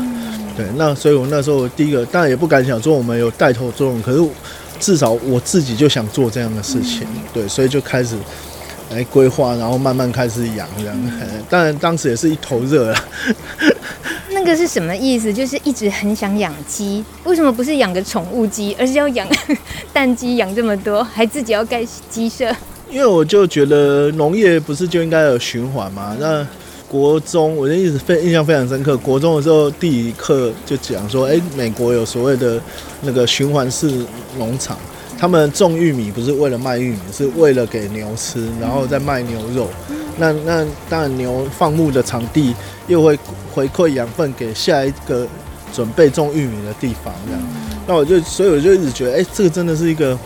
[0.58, 4.28] 对，那所以我那时候第一个，当然也不敢想说我们有带头作用，可是
[4.80, 7.06] 至少我自己就想做这样的事情。
[7.32, 8.16] 对，所以就开始
[8.92, 11.12] 来规划，然后慢慢开始养这样。
[11.50, 13.06] 当然当时也是一头热啊。
[14.34, 15.34] 那个是什么意思？
[15.34, 19.28] 就是一直很想养鸡，为什么不是养个宠物鸡，而是要养
[19.94, 20.38] 蛋鸡？
[20.38, 22.50] 养这么多，还自己要盖鸡舍？
[22.90, 26.16] 因为我就觉得农业不是就应该有循环吗？
[26.20, 26.46] 那
[26.88, 32.60] 国中我就一直非印象非常深刻，国中的时候地理课就讲说，哎，美国有所谓的
[33.02, 33.90] 那个循环式
[34.38, 34.78] 农场，
[35.22, 39.70] 他们种玉米不是为了卖玉米，是为了给牛吃，然后再卖牛肉。
[40.18, 42.56] 那那当然牛放牧的场地
[42.88, 43.16] 又会。
[43.54, 45.28] 回馈养分给下一个
[45.74, 47.42] 准备种玉米的地方，这样，
[47.86, 50.18] 那我就所以我就一直觉得，哎、欸，这个真的是一个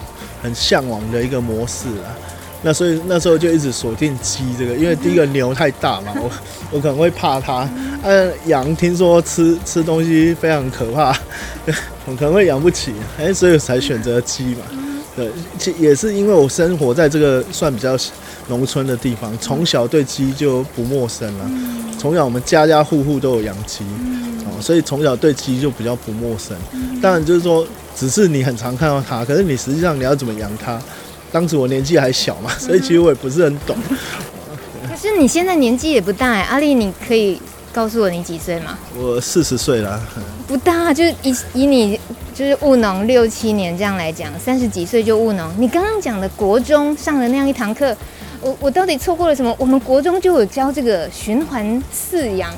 [0.43, 2.13] 很向往的一个模式啊。
[2.65, 6.31] 那所以那时候就一直锁定鸡这个，因为第一个牛太大嘛， 我
[6.71, 7.69] 我可能会怕它。
[8.01, 11.15] 嗯，羊听说吃吃东西非常可怕，
[12.07, 14.61] 我可能会养不起，哎、欸，所以才选择鸡嘛。
[15.15, 17.95] 对，其也是因为我生活在这个算比较
[18.47, 21.45] 农村的地方，从小对鸡就不陌生了。
[21.99, 23.83] 从小我们家家户户都有养鸡，
[24.43, 26.57] 哦，所以从小对鸡就比较不陌生。
[26.99, 27.63] 当然就是说，
[27.95, 30.81] 只是你很常看到它，可是你实际上你要怎么养它？
[31.35, 33.75] 当时我年纪还小嘛，所以其实我也不是很懂。
[34.87, 37.41] 可是你现在年纪也不大哎，阿丽，你可以
[37.73, 38.77] 告诉我你几岁吗？
[38.97, 40.01] 我四十岁了。
[40.47, 41.99] 不大，就是以以你
[42.33, 45.51] 就是务农六七年这样来讲，三十几岁就务农。
[45.57, 47.93] 你刚刚讲的国中上的那样一堂课。
[48.39, 49.53] 我我到底错过了什么？
[49.59, 52.49] 我们国中就有教这个循环饲养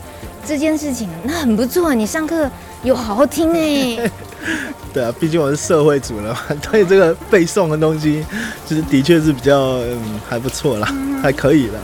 [0.46, 1.96] 这件事情，那很不错。
[1.96, 2.48] 你上课
[2.84, 4.12] 有好好听哎。
[4.94, 6.40] 对啊，毕竟我是社会主了嘛，
[6.72, 8.26] 对这个背诵的东西，
[8.66, 11.80] 就是的确是比较嗯还不错啦，嗯、还可以啦。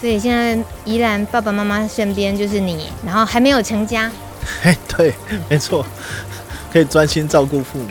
[0.00, 4.10] 所以现在宜兰爸爸妈妈身边就是你，然后还没有成家。
[4.62, 5.14] 哎，对，
[5.48, 5.84] 没错，
[6.72, 7.88] 可以专心照顾父母。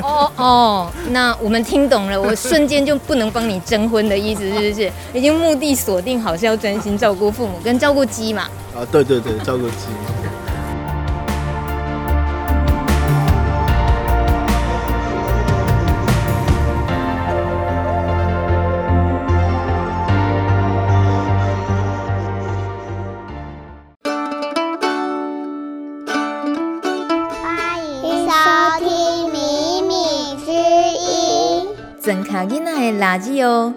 [0.00, 4.90] 哦哦，那我们听懂了，我瞬间就不能帮你征婚的意思，是不是？
[5.12, 8.42] 已经目的锁定好，是要专心照顾父母跟照顾鸡嘛？
[8.74, 9.86] 啊，对对对，照顾鸡。
[32.24, 33.72] 卡吉娜的垃圾哦。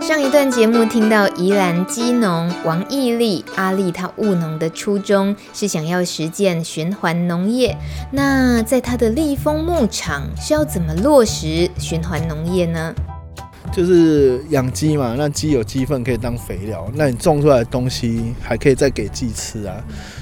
[0.00, 7.76] 上一段节目听到宜兰鸡农王义利阿丽，他务农的初衷是想要实践循环农业。
[8.10, 12.94] 那在他的立丰牧场是要怎么落实循环农业呢？
[13.74, 19.74] 就是养鸡嘛，那鸡有鸡粪可以当肥料，那你种出来的东西还可以再给鸡吃啊。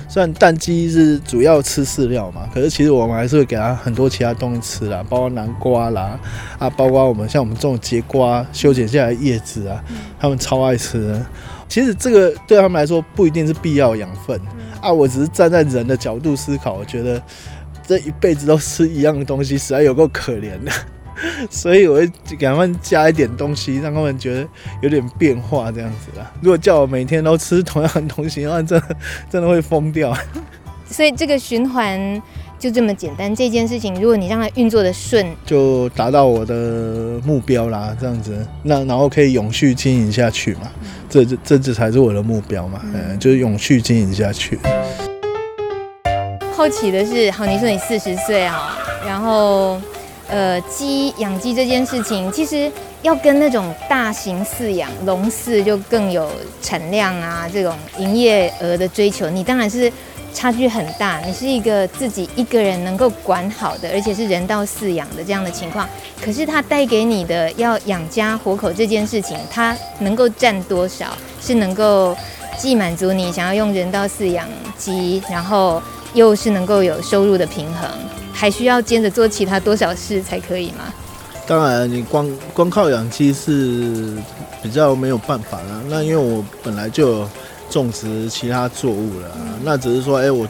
[0.08, 6.18] 虽然蛋鸡是主要吃饲料嘛，可是其实我们还是会给它很多其他东西吃啦，包括南瓜啦，
[6.58, 9.84] 啊，包括我们像我们这种节瓜修剪下来的叶子啊，
[10.18, 11.20] 他们超爱吃。
[11.68, 14.40] 其实这个对他们来说不一定是必要养分
[14.80, 17.22] 啊，我只是站在人的角度思考，我觉得
[17.86, 20.72] 这一辈子都吃一样的东西，实在有够可怜的。
[21.50, 24.46] 所以我会给他们加一点东西，让他们觉得
[24.80, 26.30] 有点变化这样子啦。
[26.40, 28.96] 如果叫我每天都吃同样的东西，那真的
[29.30, 30.16] 真的会疯掉。
[30.90, 32.20] 所以这个循环
[32.58, 33.34] 就这么简单。
[33.34, 37.96] 这件事情，如果你让它运作的顺，就达到我的目标啦。
[37.98, 40.70] 这样子，那然后可以永续经营下去嘛？
[41.08, 42.82] 这这这这才是我的目标嘛？
[42.92, 44.58] 嗯，就是永续经营下去。
[46.54, 49.80] 好奇的是，好，你说你四十岁啊，然后。
[50.32, 56.30] 呃，鸡养鸡这件事情，其实要跟那种大型饲养笼饲就更有
[56.62, 59.92] 产量啊，这种营业额的追求，你当然是
[60.32, 61.20] 差距很大。
[61.20, 65.86] 你是一个自己一个人能够管好的，而且是人道饲养的这样的情况，
[66.24, 71.08] 可是它带给你的要养家活口这件事情，它能够占多少？
[71.42, 72.16] 是能够
[72.56, 75.82] 既满足你想要用人道饲养鸡，然后
[76.14, 77.86] 又是能够有收入的平衡。
[78.42, 80.92] 还需要兼着做其他多少事才可以吗？
[81.46, 84.16] 当然，你光光靠养鸡是
[84.60, 85.80] 比较没有办法啦。
[85.88, 87.30] 那因为我本来就有
[87.70, 89.28] 种植其他作物了，
[89.62, 90.48] 那只是说，哎、欸，我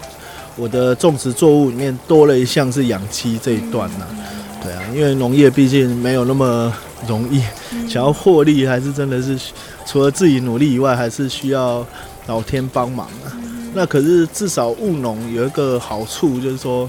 [0.56, 4.06] 我的种植作物里面多了一项是养鸡这一段呐。
[4.62, 6.72] 对啊，因为农业毕竟没有那么
[7.06, 7.42] 容易，
[7.86, 9.38] 想要获利还是真的是
[9.84, 11.86] 除了自己努力以外，还是需要
[12.26, 13.28] 老天帮忙啊。
[13.74, 16.88] 那可是至少务农有一个好处，就是说。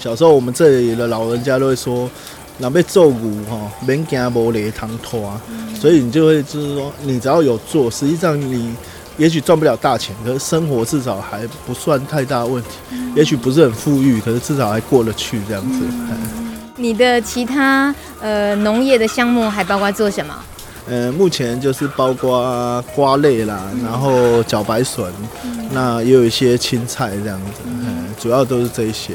[0.00, 2.10] 小时候我们这里的老人家都会说，
[2.58, 5.40] 若要做骨哈，免惊无雷汤拖啊。
[5.80, 8.74] 所以你就会就是说，你只要有做，实际上你
[9.16, 12.68] 也许赚不了大钱，可是生活至少还不算太大问题。
[13.14, 15.84] 也许不是很富裕，可是至少还过得去这样子。
[16.76, 20.34] 你的其他呃农业的项目还包括做什么？
[20.86, 25.10] 呃，目前就是包括瓜类啦，然后茭白笋，
[25.72, 29.14] 那也有一些青菜这样子，嗯，主要都是这一些。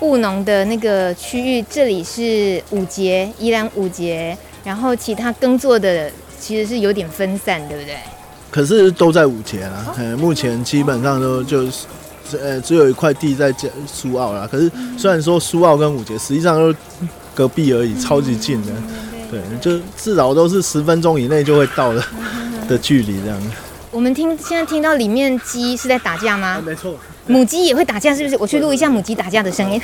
[0.00, 7.96] 务农的那个区域，这里是五节，依然五节，然后其他耕作的其实是有点分散，对不对？
[8.50, 13.52] 可是都在五节啦，嗯，目前基本上都就是，呃，只有一块地在
[13.86, 14.48] 苏澳啦。
[14.50, 16.78] 可是虽然说苏澳跟五节实际上都
[17.34, 18.72] 隔壁而已，超级近的，
[19.30, 22.04] 对，就至少都是十分钟以内就会到的
[22.68, 23.40] 的距离这样。
[23.90, 26.60] 我们听现在听到里面鸡是在打架吗？
[26.64, 26.96] 没错。
[27.26, 28.36] 母鸡也会打架，是不是？
[28.38, 29.80] 我去录一下母鸡打架的声音。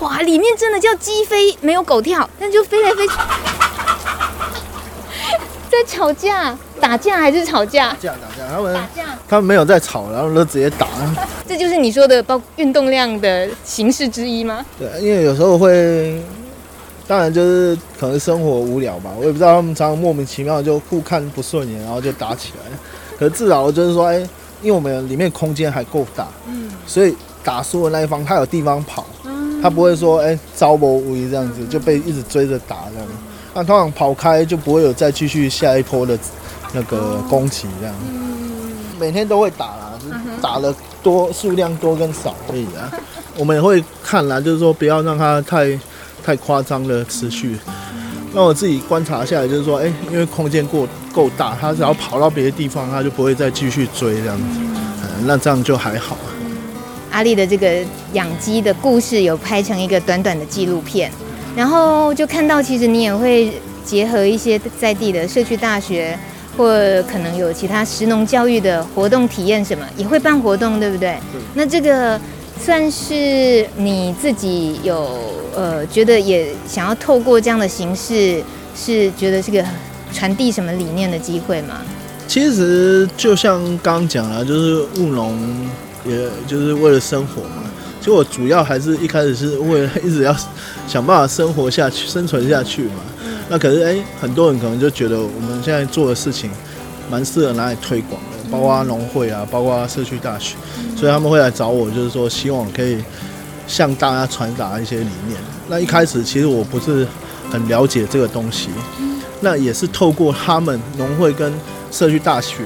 [0.00, 3.14] 哇，里面真的叫鸡飞，没有狗跳，但就飞来飞去，
[5.70, 7.90] 在吵架、打架还是吵架？
[7.90, 10.86] 打架，打架，他们打架，他们没有在吵，然后都直接打。
[11.46, 14.64] 这就是你说的包运动量的形式之一吗？
[14.78, 16.22] 对，因为有时候会，
[17.06, 22.64] 当然就是可能生活无聊吧，我也不知道他们常常莫名其妙就互看不顺眼，然后就打起来。
[23.18, 24.28] 可是至少就是说，哎、欸，
[24.62, 33.08] 因为我们里面空间还够大，嗯，所以打输的那一方他有地方跑，嗯，他不会说，哎、欸，招不无这样子就被一直追着打这样，
[33.54, 36.18] 那通常跑开就不会有再继续下一波的
[36.72, 42.92] 那个攻击这样，嗯，每天都会打啦，就打的多数量多跟少而已啊，
[43.36, 45.78] 我们也会看啦，就是说不要让它太
[46.24, 47.58] 太夸张的持续。
[48.34, 56.16] 那我自己观察下来，就是说，哎、欸，因为空间过够大，他只要跑到别的地方，他就不会再继续追这样子，嗯，那这样就还好。
[57.10, 61.10] 阿丽的这个养鸡的故事有拍成一个短短的纪录片，
[61.56, 63.50] 然后就看到，其实你也会
[63.84, 66.16] 结合一些在地的社区大学，
[66.56, 66.68] 或
[67.10, 71.18] 可能有其他食农教育的活动体验什么，也会办活动，对不对？
[71.32, 71.40] 对。
[71.54, 72.20] 那这个
[72.60, 75.08] 算是你自己有。
[75.56, 78.40] 呃，觉得也想要透过这样的形式，
[78.76, 79.64] 是觉得是个
[80.12, 81.80] 传递什么理念的机会吗？
[82.28, 85.36] 其实就像刚刚讲了，就是务农，
[86.06, 87.64] 也就是为了生活嘛。
[87.98, 90.36] 其实我主要还是一开始是为了一直要
[90.86, 93.00] 想办法生活下去、生存下去嘛。
[93.48, 96.48] 那可是哎，很多人可能就觉得我们现在做的事情
[97.10, 100.56] 蛮适合拿来推广的，包括农会啊，包括社区大学，
[100.96, 103.02] 所以他们会来找我，就是说希望可以。
[103.68, 105.38] 向大家传达一些理念。
[105.68, 107.06] 那一开始其实我不是
[107.50, 108.70] 很了解这个东西，
[109.42, 111.52] 那也是透过他们农会跟
[111.92, 112.62] 社区大学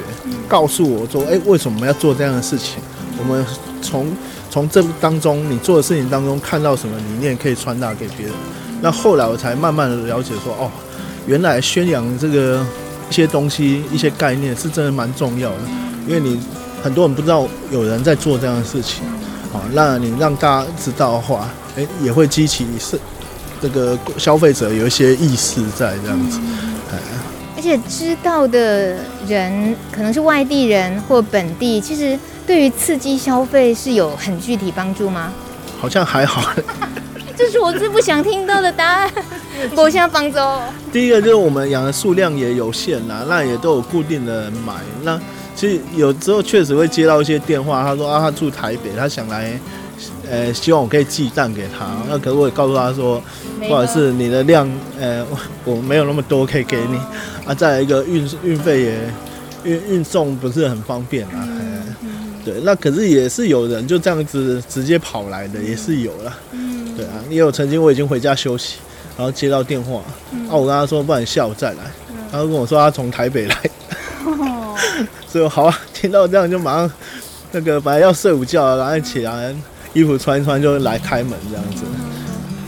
[0.49, 2.77] 告诉我说：“哎，为什么要做这样的事情？
[3.19, 3.45] 我们
[3.83, 4.17] 从
[4.49, 8.35] 从这当中你做的事情当中看到什么理念可以传达给别人？”
[8.81, 10.71] 那后来我才慢慢的了解说：“哦，
[11.27, 12.65] 原来宣扬这个
[13.13, 15.59] 一些东西、一些概念是真的蛮重要的，
[16.09, 16.41] 因为你
[16.83, 19.03] 很多人不知道有人在做这样的事情。”
[19.53, 21.47] 好，那你让大家知道的话，
[21.77, 22.99] 哎，也会激起是
[23.61, 26.41] 这个消费者有一些意识在这样子。
[27.55, 28.97] 而且知道的
[29.29, 35.31] 人可能是外地人或本地，其实对于刺激消费是有很具体帮助吗？
[35.79, 36.55] 好像还好。
[37.37, 39.11] 这是我最不想听到的答案。
[39.77, 40.61] 我现在放走。
[40.93, 44.75] 第一个就是我们养的数量也有限啦，那也都有固定的人买。
[45.03, 45.21] 那
[45.55, 49.59] 其实有时候确实会接到一些电话，他说啊，他住台北，他想来，
[50.31, 51.87] 呃，希望我可以寄蛋给他。
[52.09, 53.23] 那可是我也告诉他说，
[53.69, 54.69] 或者是，你的量，
[54.99, 55.25] 呃，
[55.65, 56.97] 我没有那么多可以给你。
[57.47, 58.99] 啊，再来一个运运费也
[59.65, 61.47] 运运送不是很方便啊。
[62.45, 66.33] 对，那可是也是有人就这样子直接跑来的，也是有了。
[66.93, 68.77] 嗯，对啊，也有曾经我已经回家休息，
[69.17, 70.01] 然后接到电话，
[70.33, 71.79] 嗯、啊，我跟他说，不然下午再来。
[72.11, 73.57] 嗯、他就跟我说他从台北来，
[74.25, 74.77] 哦、
[75.29, 76.91] 所以好啊，听到这样就马上
[77.51, 79.55] 那个本来要睡午觉，然后起来
[79.93, 81.83] 衣服穿一穿就来开门这样子。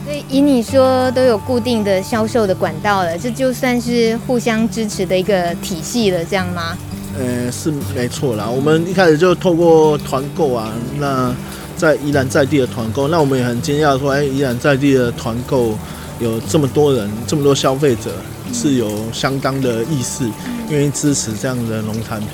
[0.04, 6.76] 所以以你说都有固定的销售的管道了，这就算是互相支持的一个体系了，这样吗？
[7.18, 8.46] 呃，是没错啦。
[8.46, 11.34] 我们一开始就透过团购啊，那
[11.76, 15.76] 在宜兰在地的团购，那我们也很惊讶说，哎，宜兰在地的团购
[16.20, 18.10] 有这么多人，这么多消费者
[18.52, 20.24] 是有相当的意识，
[20.70, 22.28] 愿意支持这样的农产品。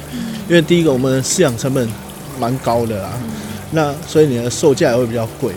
[0.48, 1.88] 因为第一个，我们饲养成本
[2.38, 3.10] 蛮高的啦，
[3.70, 5.52] 那所以你的售价也会比较贵。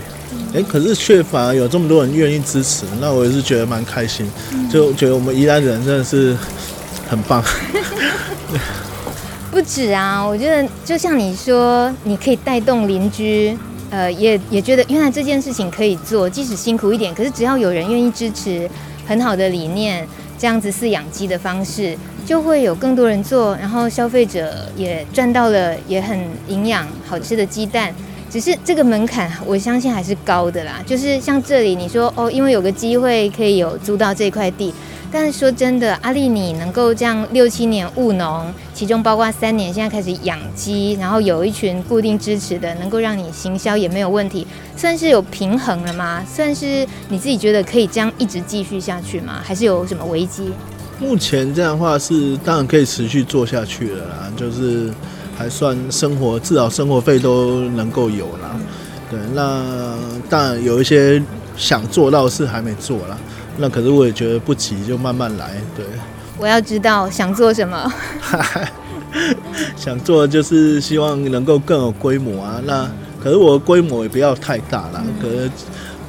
[0.53, 4.29] 哎，可是却反而有这么多人愿意支持，那我也是觉得蛮开心，
[4.71, 6.35] 就觉得我们宜兰人真的是
[7.09, 7.43] 很棒。
[9.51, 13.55] 不止啊，我觉得就像你说，你可以带动邻居，
[13.93, 18.67] 呃，也也觉得原来这件事情可以做，即使辛苦一点，可是只要有人愿意支持，
[19.05, 27.93] 很好的理念，这样子饲养鸡的方式，就会有更多人做，然后消费者也赚到了，也很营养好吃的鸡蛋。
[28.33, 30.81] 只是这个门槛，我相信还是高的啦。
[30.87, 34.73] 就是像这里你说哦，因为有个机会可以有租到这块地。
[35.11, 46.25] 但是说真的，阿丽，你能够这样六七年务农，其中包括三年现在开始养鸡，然后有一群固定支持的，能够让你行销也没有问题，算是有平衡了吗？
[46.27, 49.41] 算是你自己觉得可以这样一直继续下去吗？
[49.43, 50.51] 还是有什么危机？
[50.99, 54.91] 目前这样的话是当然可以持续做下去了啦，就是
[55.43, 58.55] 还算生活，至少生活费都能够有啦。
[59.11, 59.93] 对，那
[60.29, 61.21] 当然有一些
[61.57, 63.17] 想做到的事还没做啦。
[63.57, 65.51] 那可是我也觉得不急，就慢慢来。
[65.75, 65.85] 对，
[66.37, 67.93] 我要知道想做什么。
[69.75, 72.61] 想做的就是希望能够更有规模啊。
[72.65, 72.89] 那
[73.21, 75.03] 可是我的规模也不要太大啦。
[75.21, 75.51] 可是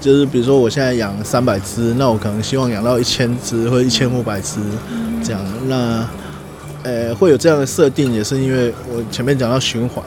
[0.00, 4.60] 就是比如说我现在养三百只，那我可能希望养到一千只或一千五百只
[5.24, 5.40] 这样。
[5.66, 6.08] 那
[6.84, 10.04] 呃会有这样的设定，也是因为我前面讲到循环。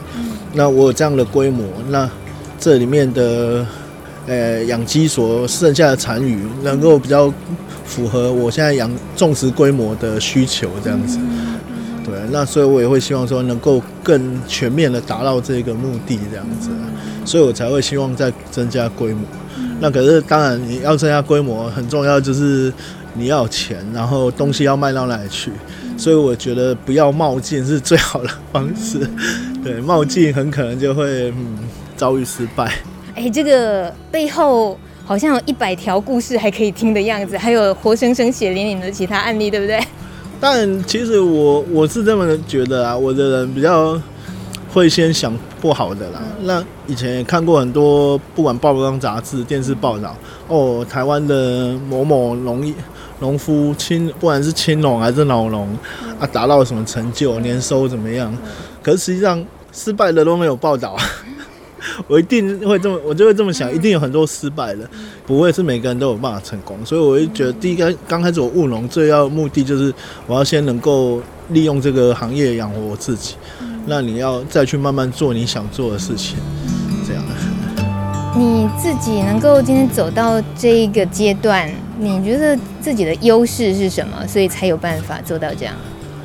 [0.53, 2.09] 那我有这样的规模，那
[2.57, 3.67] 这里面的。
[4.29, 7.33] 呃，养鸡所剩下的残余能够比较
[7.85, 11.17] 符合我现在养种植规模的需求，这样子，
[12.03, 16.69] 对，那所以我也会希望说能够更全面的达到这个目的，这样子，
[17.23, 19.21] 所以我才会希望再增加规模。
[19.79, 22.73] 那可是当然你要增加规模，很重要就是
[23.13, 25.53] 你要有钱，然后东西要卖到哪里去，
[25.97, 28.99] 所以我觉得不要冒进是最好的方式。
[29.63, 31.57] 对，冒进很可能就会嗯
[31.95, 32.71] 遭遇失败。
[33.15, 39.79] 哎，这个背后好像有一百条故事还可以听的样子，还有活生生血淋淋的其他案例，对不对？
[40.39, 43.99] 但其实我我是这么觉得啊，我的人比较
[44.71, 46.21] 会先想不好的啦。
[46.43, 50.15] 那以前也看过很多，不管报章杂志、电视报道，
[50.47, 52.71] 哦，台湾的某某农业
[53.19, 55.67] 农夫青，不管是青农还是老农
[56.19, 58.35] 啊，达到什么成就，年收怎么样？
[58.81, 60.95] 可是实际上失败的都没有报道。
[62.07, 64.87] 我一定会这么，我就会这么想，一定有很多失败的，
[65.25, 66.77] 不会是每个人都有办法成功。
[66.85, 69.93] 所以我就觉得，第一个刚开始我务农最要目的就是，
[70.25, 73.35] 我要先能够利用这个行业养活我自己。
[73.85, 76.37] 那你要再去慢慢做你想做的事情，
[77.07, 77.23] 这样。
[78.37, 84.25] 你自己能够今天走到这一个阶段，你觉得自己的优势是什么？
[84.27, 85.73] 所以才有办法做到这样。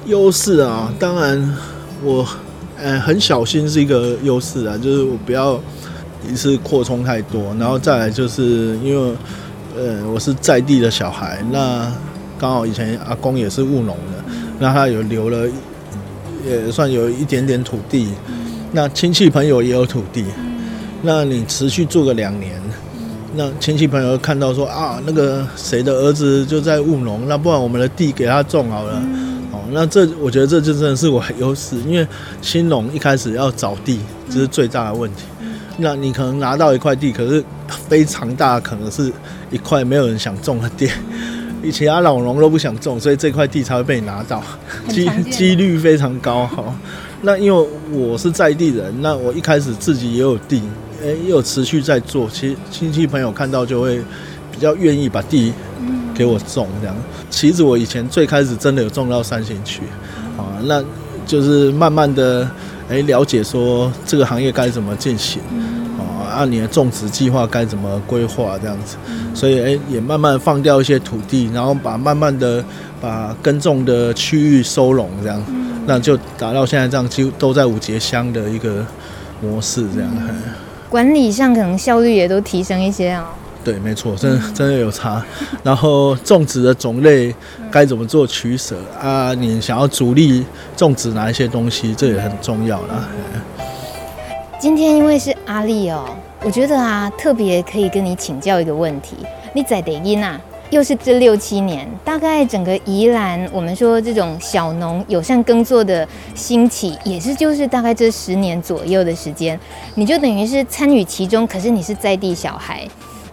[0.06, 1.56] 优势啊，当然
[2.02, 2.26] 我。
[2.84, 5.60] 嗯，很小心是一个优势啊，就是我不要
[6.28, 9.14] 一次扩充太多，然后再来就是因为，
[9.76, 11.92] 呃，我是在地的小孩，那
[12.40, 14.24] 刚好以前阿公也是务农的，
[14.58, 15.46] 那他有留了，
[16.44, 18.08] 也算有一点点土地，
[18.72, 20.24] 那亲戚朋友也有土地，
[21.02, 22.60] 那你持续做个两年，
[23.34, 28.92] 那亲戚朋友看到说啊，那个谁的儿子就在务农，那不然我们的地给他种好了。
[29.52, 32.06] 哦那这我觉得这就真的是我的优势，因为
[32.42, 35.24] 新农一开始要找地，这是最大的问题。
[35.78, 37.42] 那你可能拿到一块地，可是
[37.88, 39.10] 非常大，可能是
[39.50, 40.90] 一块没有人想种的地，
[41.72, 44.42] 其他老农都不想种，所以这块地才会被你拿到，
[44.90, 46.62] 几几率非常高哈。
[47.22, 50.60] 那因为我是在地人，那我一开始自己也有地，
[51.02, 54.00] 诶，也有持续在做，其实亲戚朋友看到就会
[54.52, 55.52] 比较愿意把地
[56.14, 56.94] 给我种这样。
[57.28, 59.82] 其实我以前最开始真的有种到三星区，
[60.36, 60.82] 啊，那
[61.26, 62.48] 就是慢慢的
[62.88, 65.40] 哎了解说这个行业该怎么进行，
[65.98, 68.96] 啊，按你的种植计划该怎么规划这样子，
[69.34, 72.64] 所以哎也慢慢放掉一些土地，然后把慢慢的
[73.00, 75.42] 把耕种的区域收拢这样，
[75.86, 78.86] 那就达到现在这样，几乎都在五节乡的一个
[79.40, 80.10] 模式这样。
[80.92, 83.24] 管理上可能效率也都提升一些哦。
[83.64, 85.24] 对，没错，真的真的有差。
[85.62, 87.34] 然后种植的种类
[87.70, 89.32] 该怎么做取舍啊？
[89.32, 90.44] 你想要主力
[90.76, 93.08] 种植哪一些东西，这也很重要啦。
[94.60, 96.04] 今天因为是阿丽哦，
[96.42, 99.16] 我觉得啊，特别可以跟你请教一个问题。
[99.54, 100.38] 你在德音啊？
[100.72, 109.60] 又是这六七年，大概整个宜兰，我们说这种小农友善耕作的兴起，也是就是大概这十年左右的时间，
[109.96, 111.46] 你就等于是参与其中。
[111.46, 112.88] 可是你是在地小孩，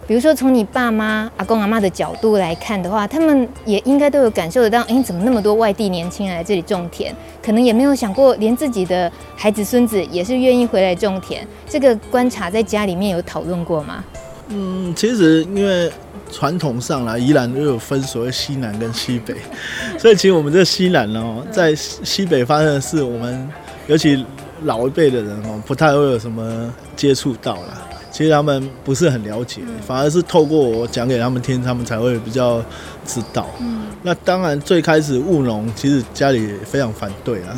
[0.05, 7.15] 比如说从你爸妈、阿公阿妈的角度来看的话，他们也应该都有感受得到，哎，怎么那么多外地年轻人来这里种田？
[7.41, 11.47] 可能也没有想过，连自己的孩子孙子也是愿意回来种田。
[11.69, 14.03] 这个观察在家里面有讨论过吗？
[14.49, 15.89] 嗯，其实因为。
[16.31, 19.35] 传统上来，宜兰又有分所谓西南跟西北，
[19.97, 23.49] 所以其实我们这西南哦，在西北发生的事，我们
[23.87, 24.25] 尤其
[24.63, 27.81] 老一辈的人哦，不太会有什么接触到啦。
[28.11, 32.63] 其实他们不是很了解，反而是透过我讲给他们听，他们才会比较
[33.05, 33.47] 知道。
[33.59, 37.55] 嗯那当然最开始务农，其实家里非常反对啊，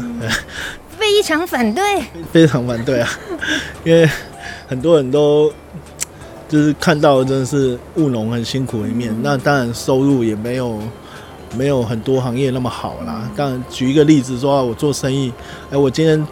[0.98, 1.84] 非常反对，
[2.32, 3.10] 非常反对啊，
[3.84, 4.10] 因为
[4.68, 5.52] 很多人都。
[6.52, 10.78] 就是看到真的是务农很辛苦一面，那当然收入也没有
[11.56, 13.32] 没有很多行业那么好啦。
[13.38, 15.32] 当然举一个例子说，我做生意，
[15.72, 16.28] 哎，我今天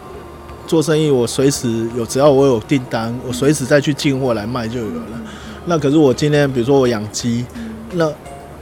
[0.66, 5.22] 做生意，我随时有，只要我有订单，我随时再去进货来卖就有了。
[5.64, 7.46] 那可是我今天，比如说我养鸡，
[7.94, 8.06] 那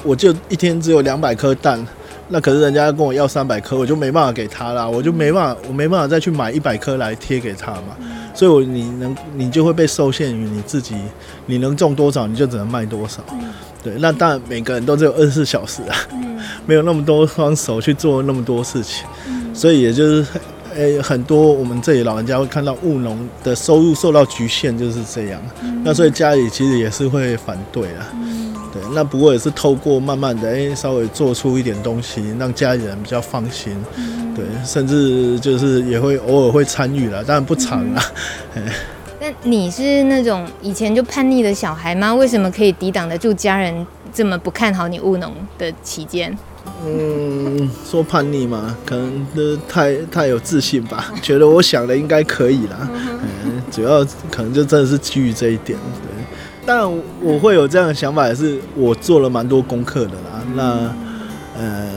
[0.04, 1.84] 我就一天只有两百颗蛋，
[2.28, 7.96] 那可是人家跟我要三百颗，我就没办法给他啦，我就没办法，我没办法再去买一百颗来贴给他嘛。
[8.38, 10.94] 所以，我你能，你就会被受限于你自己，
[11.46, 13.20] 你能种多少，你就只能卖多少。
[13.82, 15.96] 对，那当然每个人都只有二十四小时啊，
[16.64, 19.04] 没有那么多双手去做那么多事情。
[19.52, 20.24] 所以，也就是，
[20.72, 25.42] 诶，很多我们这里老人家会看到务农的收入受到局限，就是这样。
[25.82, 28.06] 那所以家里其实也是会反对啊。
[28.78, 33.74] 对，那不过也是透过慢慢的，诶，稍微做出一点东西，让家里人比较放心。
[34.34, 38.02] 对，甚至就是也会偶尔会参与了，当然不常啦。
[39.20, 42.14] 那你是那种以前就叛逆的小孩吗？
[42.14, 46.36] 为什么可以抵挡得住家人这么不看好你务农的期间？
[46.86, 52.88] 嗯， 说叛逆嘛，可能都太太有自信吧，觉得我想的应该可以啦。
[53.44, 55.76] 嗯，主要可能就真的是基于这一点。
[56.68, 60.44] 对，当然我会有这样的想法，也是我做了蛮多功课的啦。
[60.54, 60.94] 那
[61.58, 61.88] 呃，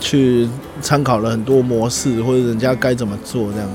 [0.00, 0.48] 去。
[0.82, 3.68] 参考了很多模式，或者人家该怎么做这样，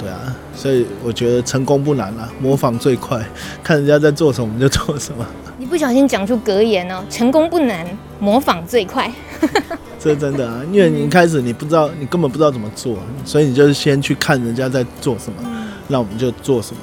[0.00, 3.24] 对啊，所以我觉得成功不难啦，模仿最快，
[3.62, 5.24] 看人家在做什么就做什么。
[5.58, 7.86] 你不小心讲出格言哦，成功不难，
[8.18, 9.08] 模仿最快。
[10.00, 15.48] 这真的啊，因为你一开始你不知道，你根本不知道怎么做，所以你就是先去看人家在做什么，
[15.86, 16.80] 那我们就做什么。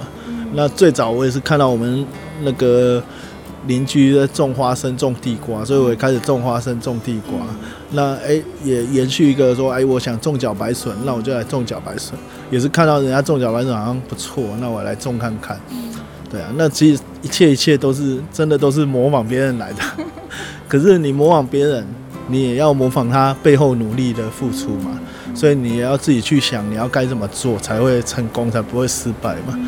[0.54, 2.06] 那最早我也是看到我们
[2.44, 3.04] 那个。
[3.66, 7.38] 邻居在种花生、种地瓜，所以我也开始种花生、种地瓜。
[7.92, 12.18] 那哎、欸，也延续一个说，哎、欸，我想种茭白笋，那我就来种茭白笋。
[12.50, 15.60] 也是看到人家种茭白笋好像不错，那我来种看看。
[16.30, 19.80] 对啊，那其实一切一切都是真的，都是模仿别人来的。
[20.70, 21.86] 可是你模仿别人，
[22.28, 24.98] 你也要模仿他背后努力的付出嘛。
[25.36, 29.60] 所以你也要自己去想，你要该怎么做才会成功，才不会失败嘛。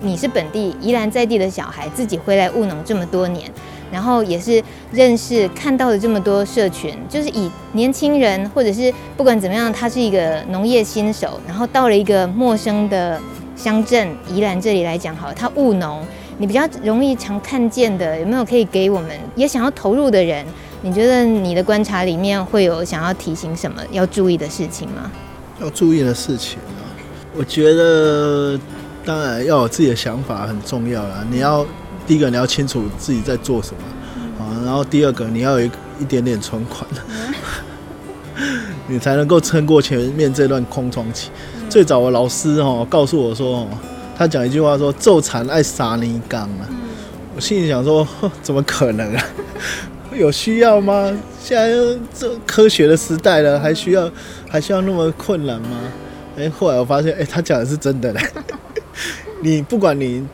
[0.00, 3.50] 你是本地宜兰在地的小孩，自己回来务农这么多年，
[3.90, 13.20] 然后也是认识看到了这么多社群，就是以年轻人或者是不管怎么样，他是一个农业新手，然后到了一个陌生的
[13.56, 16.06] 乡镇宜兰这里来讲，好，他务农，
[16.38, 20.46] 你比较容易常看见的，有没有可以给我们也想要投入的人？
[20.80, 25.10] 你觉得你的观察里面会有想要提醒什么要注意的事情吗？
[25.60, 26.86] 要注意的事情啊，
[27.36, 28.56] 我觉得。
[29.08, 31.24] 当然要有自己的想法很重要啦。
[31.30, 31.64] 你要
[32.06, 36.86] 第一个你要清楚自己在做什么啊，然后第二个你要有一一点点存款，
[38.86, 41.30] 你才能够撑过前面这段空窗期。
[41.70, 43.66] 最早的老师哦告诉我说，
[44.14, 46.68] 他讲一句话说：“做产爱撒泥缸啊。”
[47.34, 48.06] 我心里想说
[48.42, 49.24] ：“怎么可能啊？
[50.12, 51.10] 有需要吗？
[51.42, 54.10] 现在这科学的时代了，还需要
[54.50, 55.80] 还需要那么困难吗？”
[56.36, 58.20] 哎，后来我发现，哎，他讲的是真的嘞。
[59.42, 60.26] 你不管你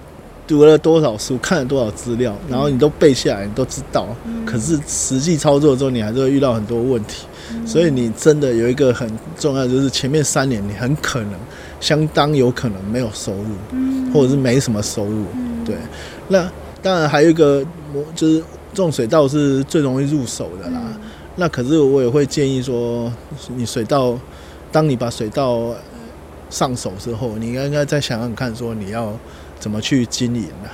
[0.46, 4.06] 读了多少书，看了多少资料，然后你都背下来，你都知道。
[4.44, 7.26] 可是实际操作之后，你还是会遇到很多问题。
[7.66, 9.08] 所以你真的有一个很
[9.38, 11.32] 重要，就是前面三年你很可能，
[11.80, 15.24] 相当有可能没有收入，或者是没什么收入。
[15.64, 15.76] 对，
[16.28, 16.50] 那
[16.82, 17.64] 当然还有一个，
[18.14, 18.42] 就是
[18.72, 20.80] 种水稻是最容易入手的啦。
[21.36, 23.12] 那可是我也会建议说，
[23.56, 24.18] 你水稻，
[24.72, 25.74] 当你把水稻
[26.54, 29.12] 上手之后，你应该再想想看，说你要
[29.58, 30.70] 怎么去经营呢？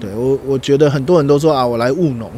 [0.00, 2.30] 对我，我觉得很多人都说啊，我来务农，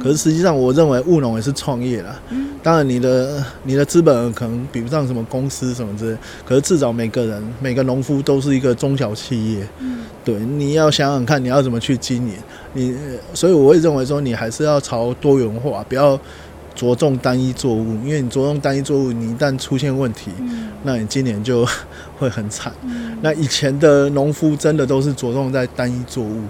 [0.00, 2.14] 可是实际上我认为务农也是创业啦。
[2.62, 9.66] 当然，你的你的资本可能比不上什么公司什么之类，可是至少每个人每个农夫都是一个中小企业。
[10.24, 12.34] 对，你要想想看你要怎么去经营
[12.74, 12.96] 你，
[13.34, 16.18] 所以我会认为说你还是要朝多元化，不要。
[16.76, 21.66] 着重单一作物，因为你着重单一作物，你一旦出现问题，嗯、那你今年就
[22.18, 22.70] 会很惨。
[22.84, 26.42] 嗯、那以前的农夫真的都是着重在单一作物，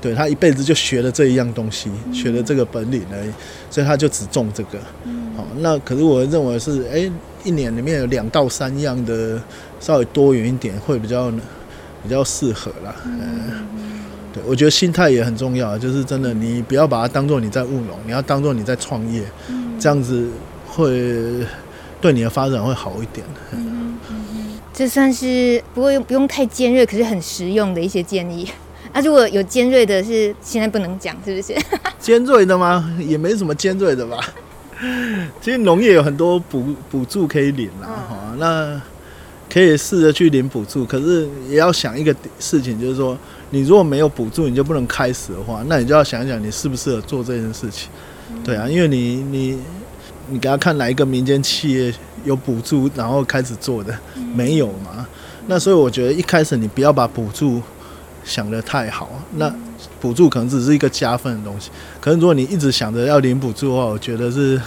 [0.00, 3.30] 对，他一辈子就学了这一样东西，嗯、学了这个本领而已，
[3.70, 4.78] 所以他就只种这个。
[5.04, 7.12] 嗯、好，那可是我认为是，哎、欸，
[7.44, 9.38] 一年里面有两到三样的，
[9.78, 11.30] 稍微多元一点会比较
[12.02, 12.96] 比较适合啦。
[13.04, 13.66] 嗯
[14.32, 19.22] 对我觉得心态也很重要，就是真的，你不要把它当做你在务农，你要当做你在创业，
[19.78, 20.28] 这样子
[20.66, 21.46] 会
[22.00, 23.26] 对你的发展会好一点。
[23.52, 23.98] 嗯，
[24.72, 28.48] 这算是不过不用太尖锐，可是很实用的一些建议。
[28.92, 31.54] 啊，如果有尖锐的，是现在不能讲，是不是？
[31.98, 32.94] 尖锐的吗？
[32.98, 34.18] 也没什么尖锐的吧。
[35.40, 38.80] 其实农业有很多补补助可以领啦，哈、那
[39.52, 43.16] 可以试着去领补助，可是也要想一个事情，就是说。
[43.50, 47.88] 你如果没有补助，你就不能开始的话，那你就要想一想，你适不适合做这件事情？
[48.44, 49.58] 对啊，因为你你
[50.28, 51.92] 你给他看哪一个民间企业
[52.24, 53.96] 有补助，然后开始做的，
[54.34, 55.06] 没有嘛？
[55.46, 57.62] 那所以我觉得一开始你不要把补助
[58.24, 59.52] 想得太好，那
[60.00, 61.70] 补助可能只是一个加分的东西。
[62.00, 64.60] 可是如果你一直想着要领补助的话，我觉得是。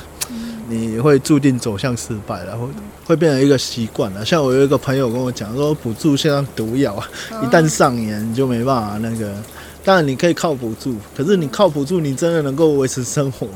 [0.71, 2.69] 你会注定走向失败，然后
[3.03, 4.23] 会变成一个习惯了。
[4.23, 7.09] 像我有一个朋友跟我讲说，补助像毒药啊，
[7.43, 9.33] 一旦上瘾你就没办法那个。
[9.83, 13.47] 当然你可以靠补助，可是你靠补助，你真的能够维持生活？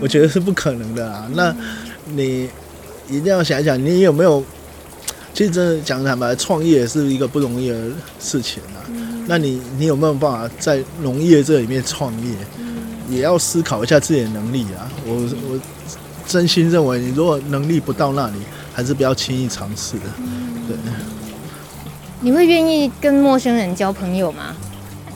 [0.00, 1.28] 我觉得是不可能的啊。
[1.34, 1.54] 那
[2.06, 2.48] 你
[3.08, 4.42] 一定要想一想，你有没有？
[5.34, 8.82] 其实真的讲坦白，创业是一个不容易的事情啊。
[9.26, 12.34] 那你你有没有办法在农业这里面创业？
[13.08, 14.90] 也要思考一下自己的能力啊。
[15.06, 15.14] 我
[15.50, 15.60] 我。
[16.26, 18.34] 真心认为，你如果能力不到那里，
[18.74, 20.04] 还是不要轻易尝试的。
[20.68, 20.76] 对。
[22.20, 24.54] 你会愿意跟陌生人交朋友吗？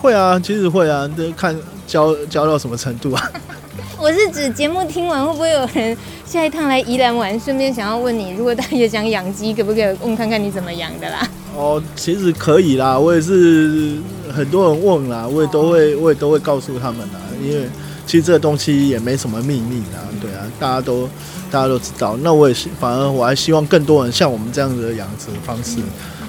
[0.03, 3.30] 会啊，其实会啊，这看教教到什么程度啊。
[4.00, 5.96] 我是指节目听完会不会有人
[6.26, 11.28] 下一趟来宜兰玩，顺便想要问你，如果他也想养鸡，可不可以问看看你怎么养的啦？
[11.57, 13.96] 哦，其实可以啦，我也是
[14.34, 17.68] 很多人问啦，我也都会，我也都会告诉他们啦，因为。
[18.05, 21.09] 其实这个东西也没什么秘密啊，对啊，大家都
[21.53, 22.16] 大家都知道。
[22.20, 25.78] 那我也是，反而我还希望更多人像我们这样子的养殖方式，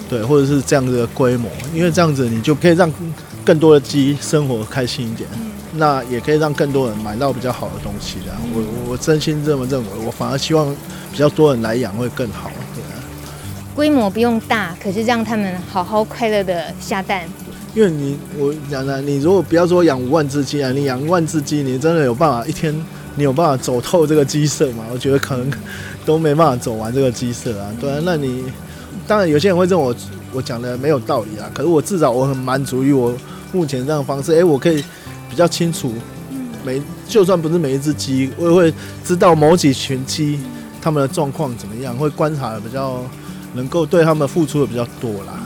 [0.07, 2.89] 对，或者是这样子的规模，因为这样子你就可以让
[3.45, 5.29] 更多的鸡生活开心一点，
[5.73, 8.31] 那也可以让更多人买到比较好的东西的。
[8.53, 10.73] 我我真心这么认为，我反而希望
[11.11, 13.03] 比较多人来养会更好，对啊。
[13.75, 17.27] 规模不用大，可是让他们好好快乐的下蛋。
[17.75, 22.73] 因为你我讲的，你如果不要说养五万只鸡啊，你养一万只鸡，你真的有办法一天，
[23.15, 24.85] 你有办法走透这个鸡舍吗？
[24.93, 25.51] 我觉得可能
[26.05, 27.71] 都没办法走完这个鸡舍啊。
[27.81, 28.43] 对啊，那你
[29.07, 29.95] 当然有些人会认为我
[30.33, 33.13] 我讲的没有道理啊，可是我至少我很满足于我
[33.51, 34.33] 目前这样的方式。
[34.33, 34.83] 哎，我可以
[35.29, 35.93] 比较清楚
[36.63, 38.73] 每就算不是每一只鸡，我也会
[39.03, 40.39] 知道某几群鸡
[40.81, 43.01] 他们的状况怎么样，会观察的比较
[43.53, 45.39] 能够对他们付出的比较多啦。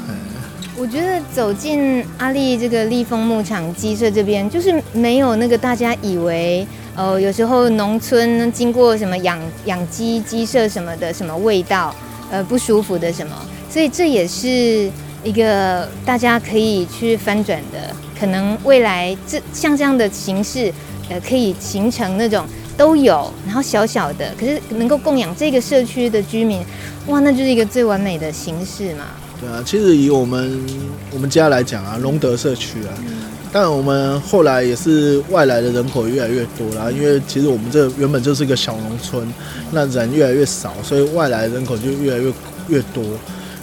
[0.79, 11.95] 我觉得走进阿丽这个立丰牧场鸡舍这边，就是没有那个大家以为，呃，有时候农村经过什么养养鸡鸡舍什么的什么味道，
[12.29, 13.35] 呃，不舒服的什么，
[13.69, 14.89] 所以这也是
[15.23, 20.73] 一个大家可以去翻转的，可能未来这像这样的形式，
[21.09, 26.61] 呃，可以形成那种都有，然后小小的，可是能够供养这个社区的居民，
[27.07, 29.05] 哇，那就是一个最完美的形式嘛。
[29.39, 30.65] 对啊，其实以我们
[31.11, 32.91] 我们家来讲啊，隆德社区啊，
[33.51, 39.25] 但我们后来也是外来的人口越来越多啦，因为其实我们这原本就是一个小农村，
[39.71, 42.31] 那人越来越少，所以外来人口就越来越
[42.67, 43.03] 越多。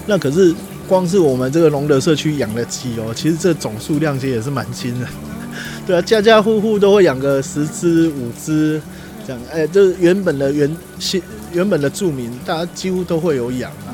[0.07, 0.55] 那可是
[0.89, 5.09] 光是我们这个龙德社区养的鸡哦，其实这总数量其实也是蛮惊人。
[5.87, 8.81] 对啊，家家户户都会养个十只五只
[9.27, 10.69] 这样，哎，就是原本的原
[11.13, 11.23] 原
[11.53, 13.93] 原本的住民，大家几乎都会有养啊。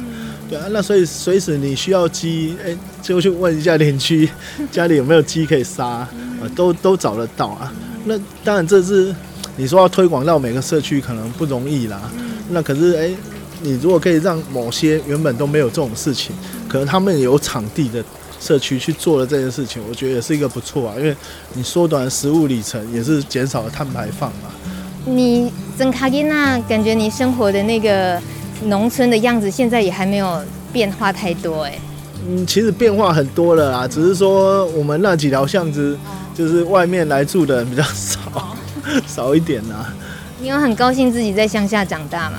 [0.51, 4.29] 对啊，那所以随时你需要鸡，哎、欸，就去问一下邻居
[4.73, 6.11] 家里有没有鸡可以杀，啊，
[6.57, 7.73] 都都找得到啊。
[8.05, 9.15] 那当然这是
[9.57, 12.11] 你说要推广到每个社区可能不容易啦。
[12.49, 13.17] 那可是哎、欸，
[13.63, 16.35] 你如果可以让某些原本都没有这种事情，
[16.69, 18.03] 可能他们有场地的
[18.41, 21.17] 社区去做了这件事情，我觉得也是一个不错啊，因为
[21.55, 24.51] 你缩短食物里程，也是减少了碳排放嘛。
[25.07, 28.21] 你真卡吉娜，感觉你生活的那个。
[28.65, 30.41] 农村的样子现在也还没有
[30.73, 31.79] 变化太多哎。
[32.29, 35.97] 嗯，其实变化很多了啦，只是说我们那几条巷子，
[36.35, 38.55] 就是外面来住的人比较少，
[39.09, 39.93] 少一点啦。
[40.39, 42.39] 你有很高兴自己在乡下长大吗？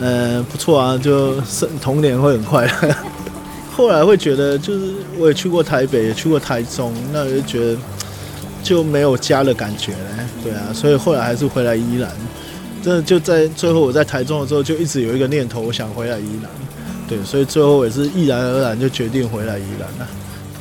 [0.00, 2.94] 呃，不错啊，就是童年会很快乐。
[3.76, 7.76] 后来会觉得，就是我也去过台北，也去过台中，那我就觉得
[8.62, 9.98] 就没有家的感觉了。
[10.42, 12.10] 对啊，所以后来还是回来宜兰。
[12.84, 16.50] 真的就在最后，我在台中的时候就一直有一个念头，我想回来宜兰。
[17.08, 20.06] 对，所以最后也是毅然而然就决定回来宜兰了。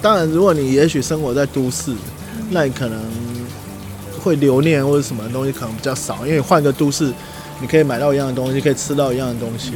[0.02, 1.94] 当然，如果你也许生活在都市，
[2.50, 2.98] 那你可能
[4.22, 7.12] 会留念或者什么东西可能比较少，因为换个都市，
[7.60, 9.74] 你可以买到一样的东西，可以吃到一样的东西，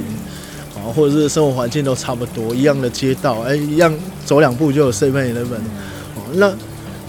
[0.74, 3.94] 啊，或者是生活环境都差不多，一样的街道，哎，一样
[4.26, 5.60] 走两步就有 Seven Eleven。
[6.16, 6.54] 哦，那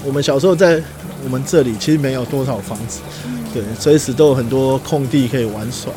[0.05, 0.83] 我们小时候在
[1.23, 3.01] 我们这里其实没有多少房子。
[3.53, 5.93] 对，随时都有很多空地可以玩耍，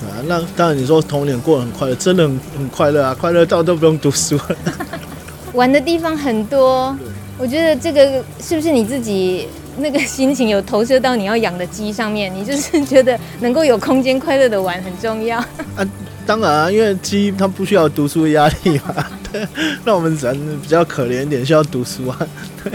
[0.00, 4.56] 对啊，那当然你说童年过得很快乐，真的很很快乐啊，快乐到都不用读书了。
[5.54, 6.96] 玩的地方很多，
[7.36, 12.32] 我觉得这个是不是你自己那个心情有投射到你要养的鸡上面？
[12.34, 15.38] 你就是觉得能够有空间快乐的玩很重要。
[15.38, 15.86] 啊，
[16.26, 19.46] 当然啊，因为鸡它不需要读书的压力嘛，对，
[19.84, 22.18] 那我们人比较可怜一点，需要读书啊。
[22.62, 22.72] 对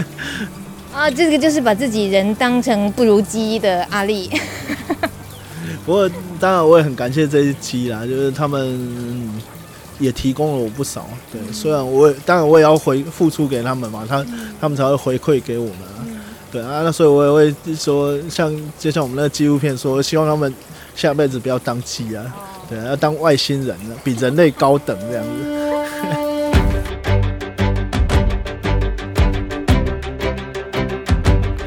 [0.94, 4.30] 啊，这个就是把自己人当成不如鸡的阿力。
[5.84, 9.28] 不过，当然我也很感谢这些鸡啦，就是他们
[9.98, 11.06] 也提供了我不少。
[11.32, 14.24] 对，虽然我也当然我也要回付出给他们嘛，他
[14.60, 16.06] 他们才会回馈给我们啊。
[16.52, 20.54] 对啊，那所以我也会说，像就像我们那个纪录片说，希望他们
[20.94, 22.24] 下辈子不要当鸡啊，
[22.70, 25.63] 对啊，要当外星人，比人类高等这样子。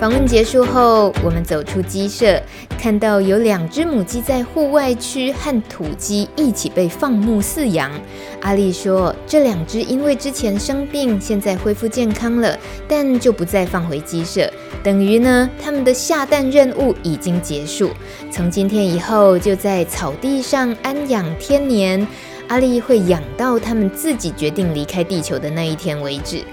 [0.07, 2.41] 访问结束后，我们走出鸡舍，
[2.79, 7.91] 看到有两只母鸡在户外区和土鸡一起被放牧饲养。
[8.39, 14.49] 阿力说，这两只因为之前生病，现在恢复健康了，但就不再放回鸡舍，
[14.81, 17.91] 等于呢，他们的下蛋任务已经结束。
[18.31, 22.07] 从今天以后，就在草地上安养天年。
[22.47, 26.45] 阿力会养到他们自己决定离开地球的那一天为止。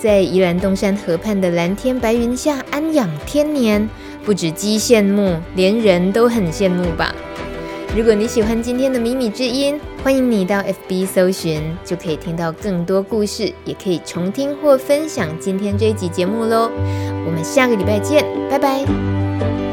[0.00, 3.86] 在宜兰东山河畔的蓝天白云下安养天年，
[4.24, 7.14] 不止鸡羡慕，连人都很羡慕吧。
[7.94, 16.70] 如果你喜欢今天的迷你之音，欢迎你到 FB 搜寻，就可以听到更多故事，也可以重听或分享今天这一集节目喽。
[17.26, 19.69] 我们下个礼拜见，拜拜。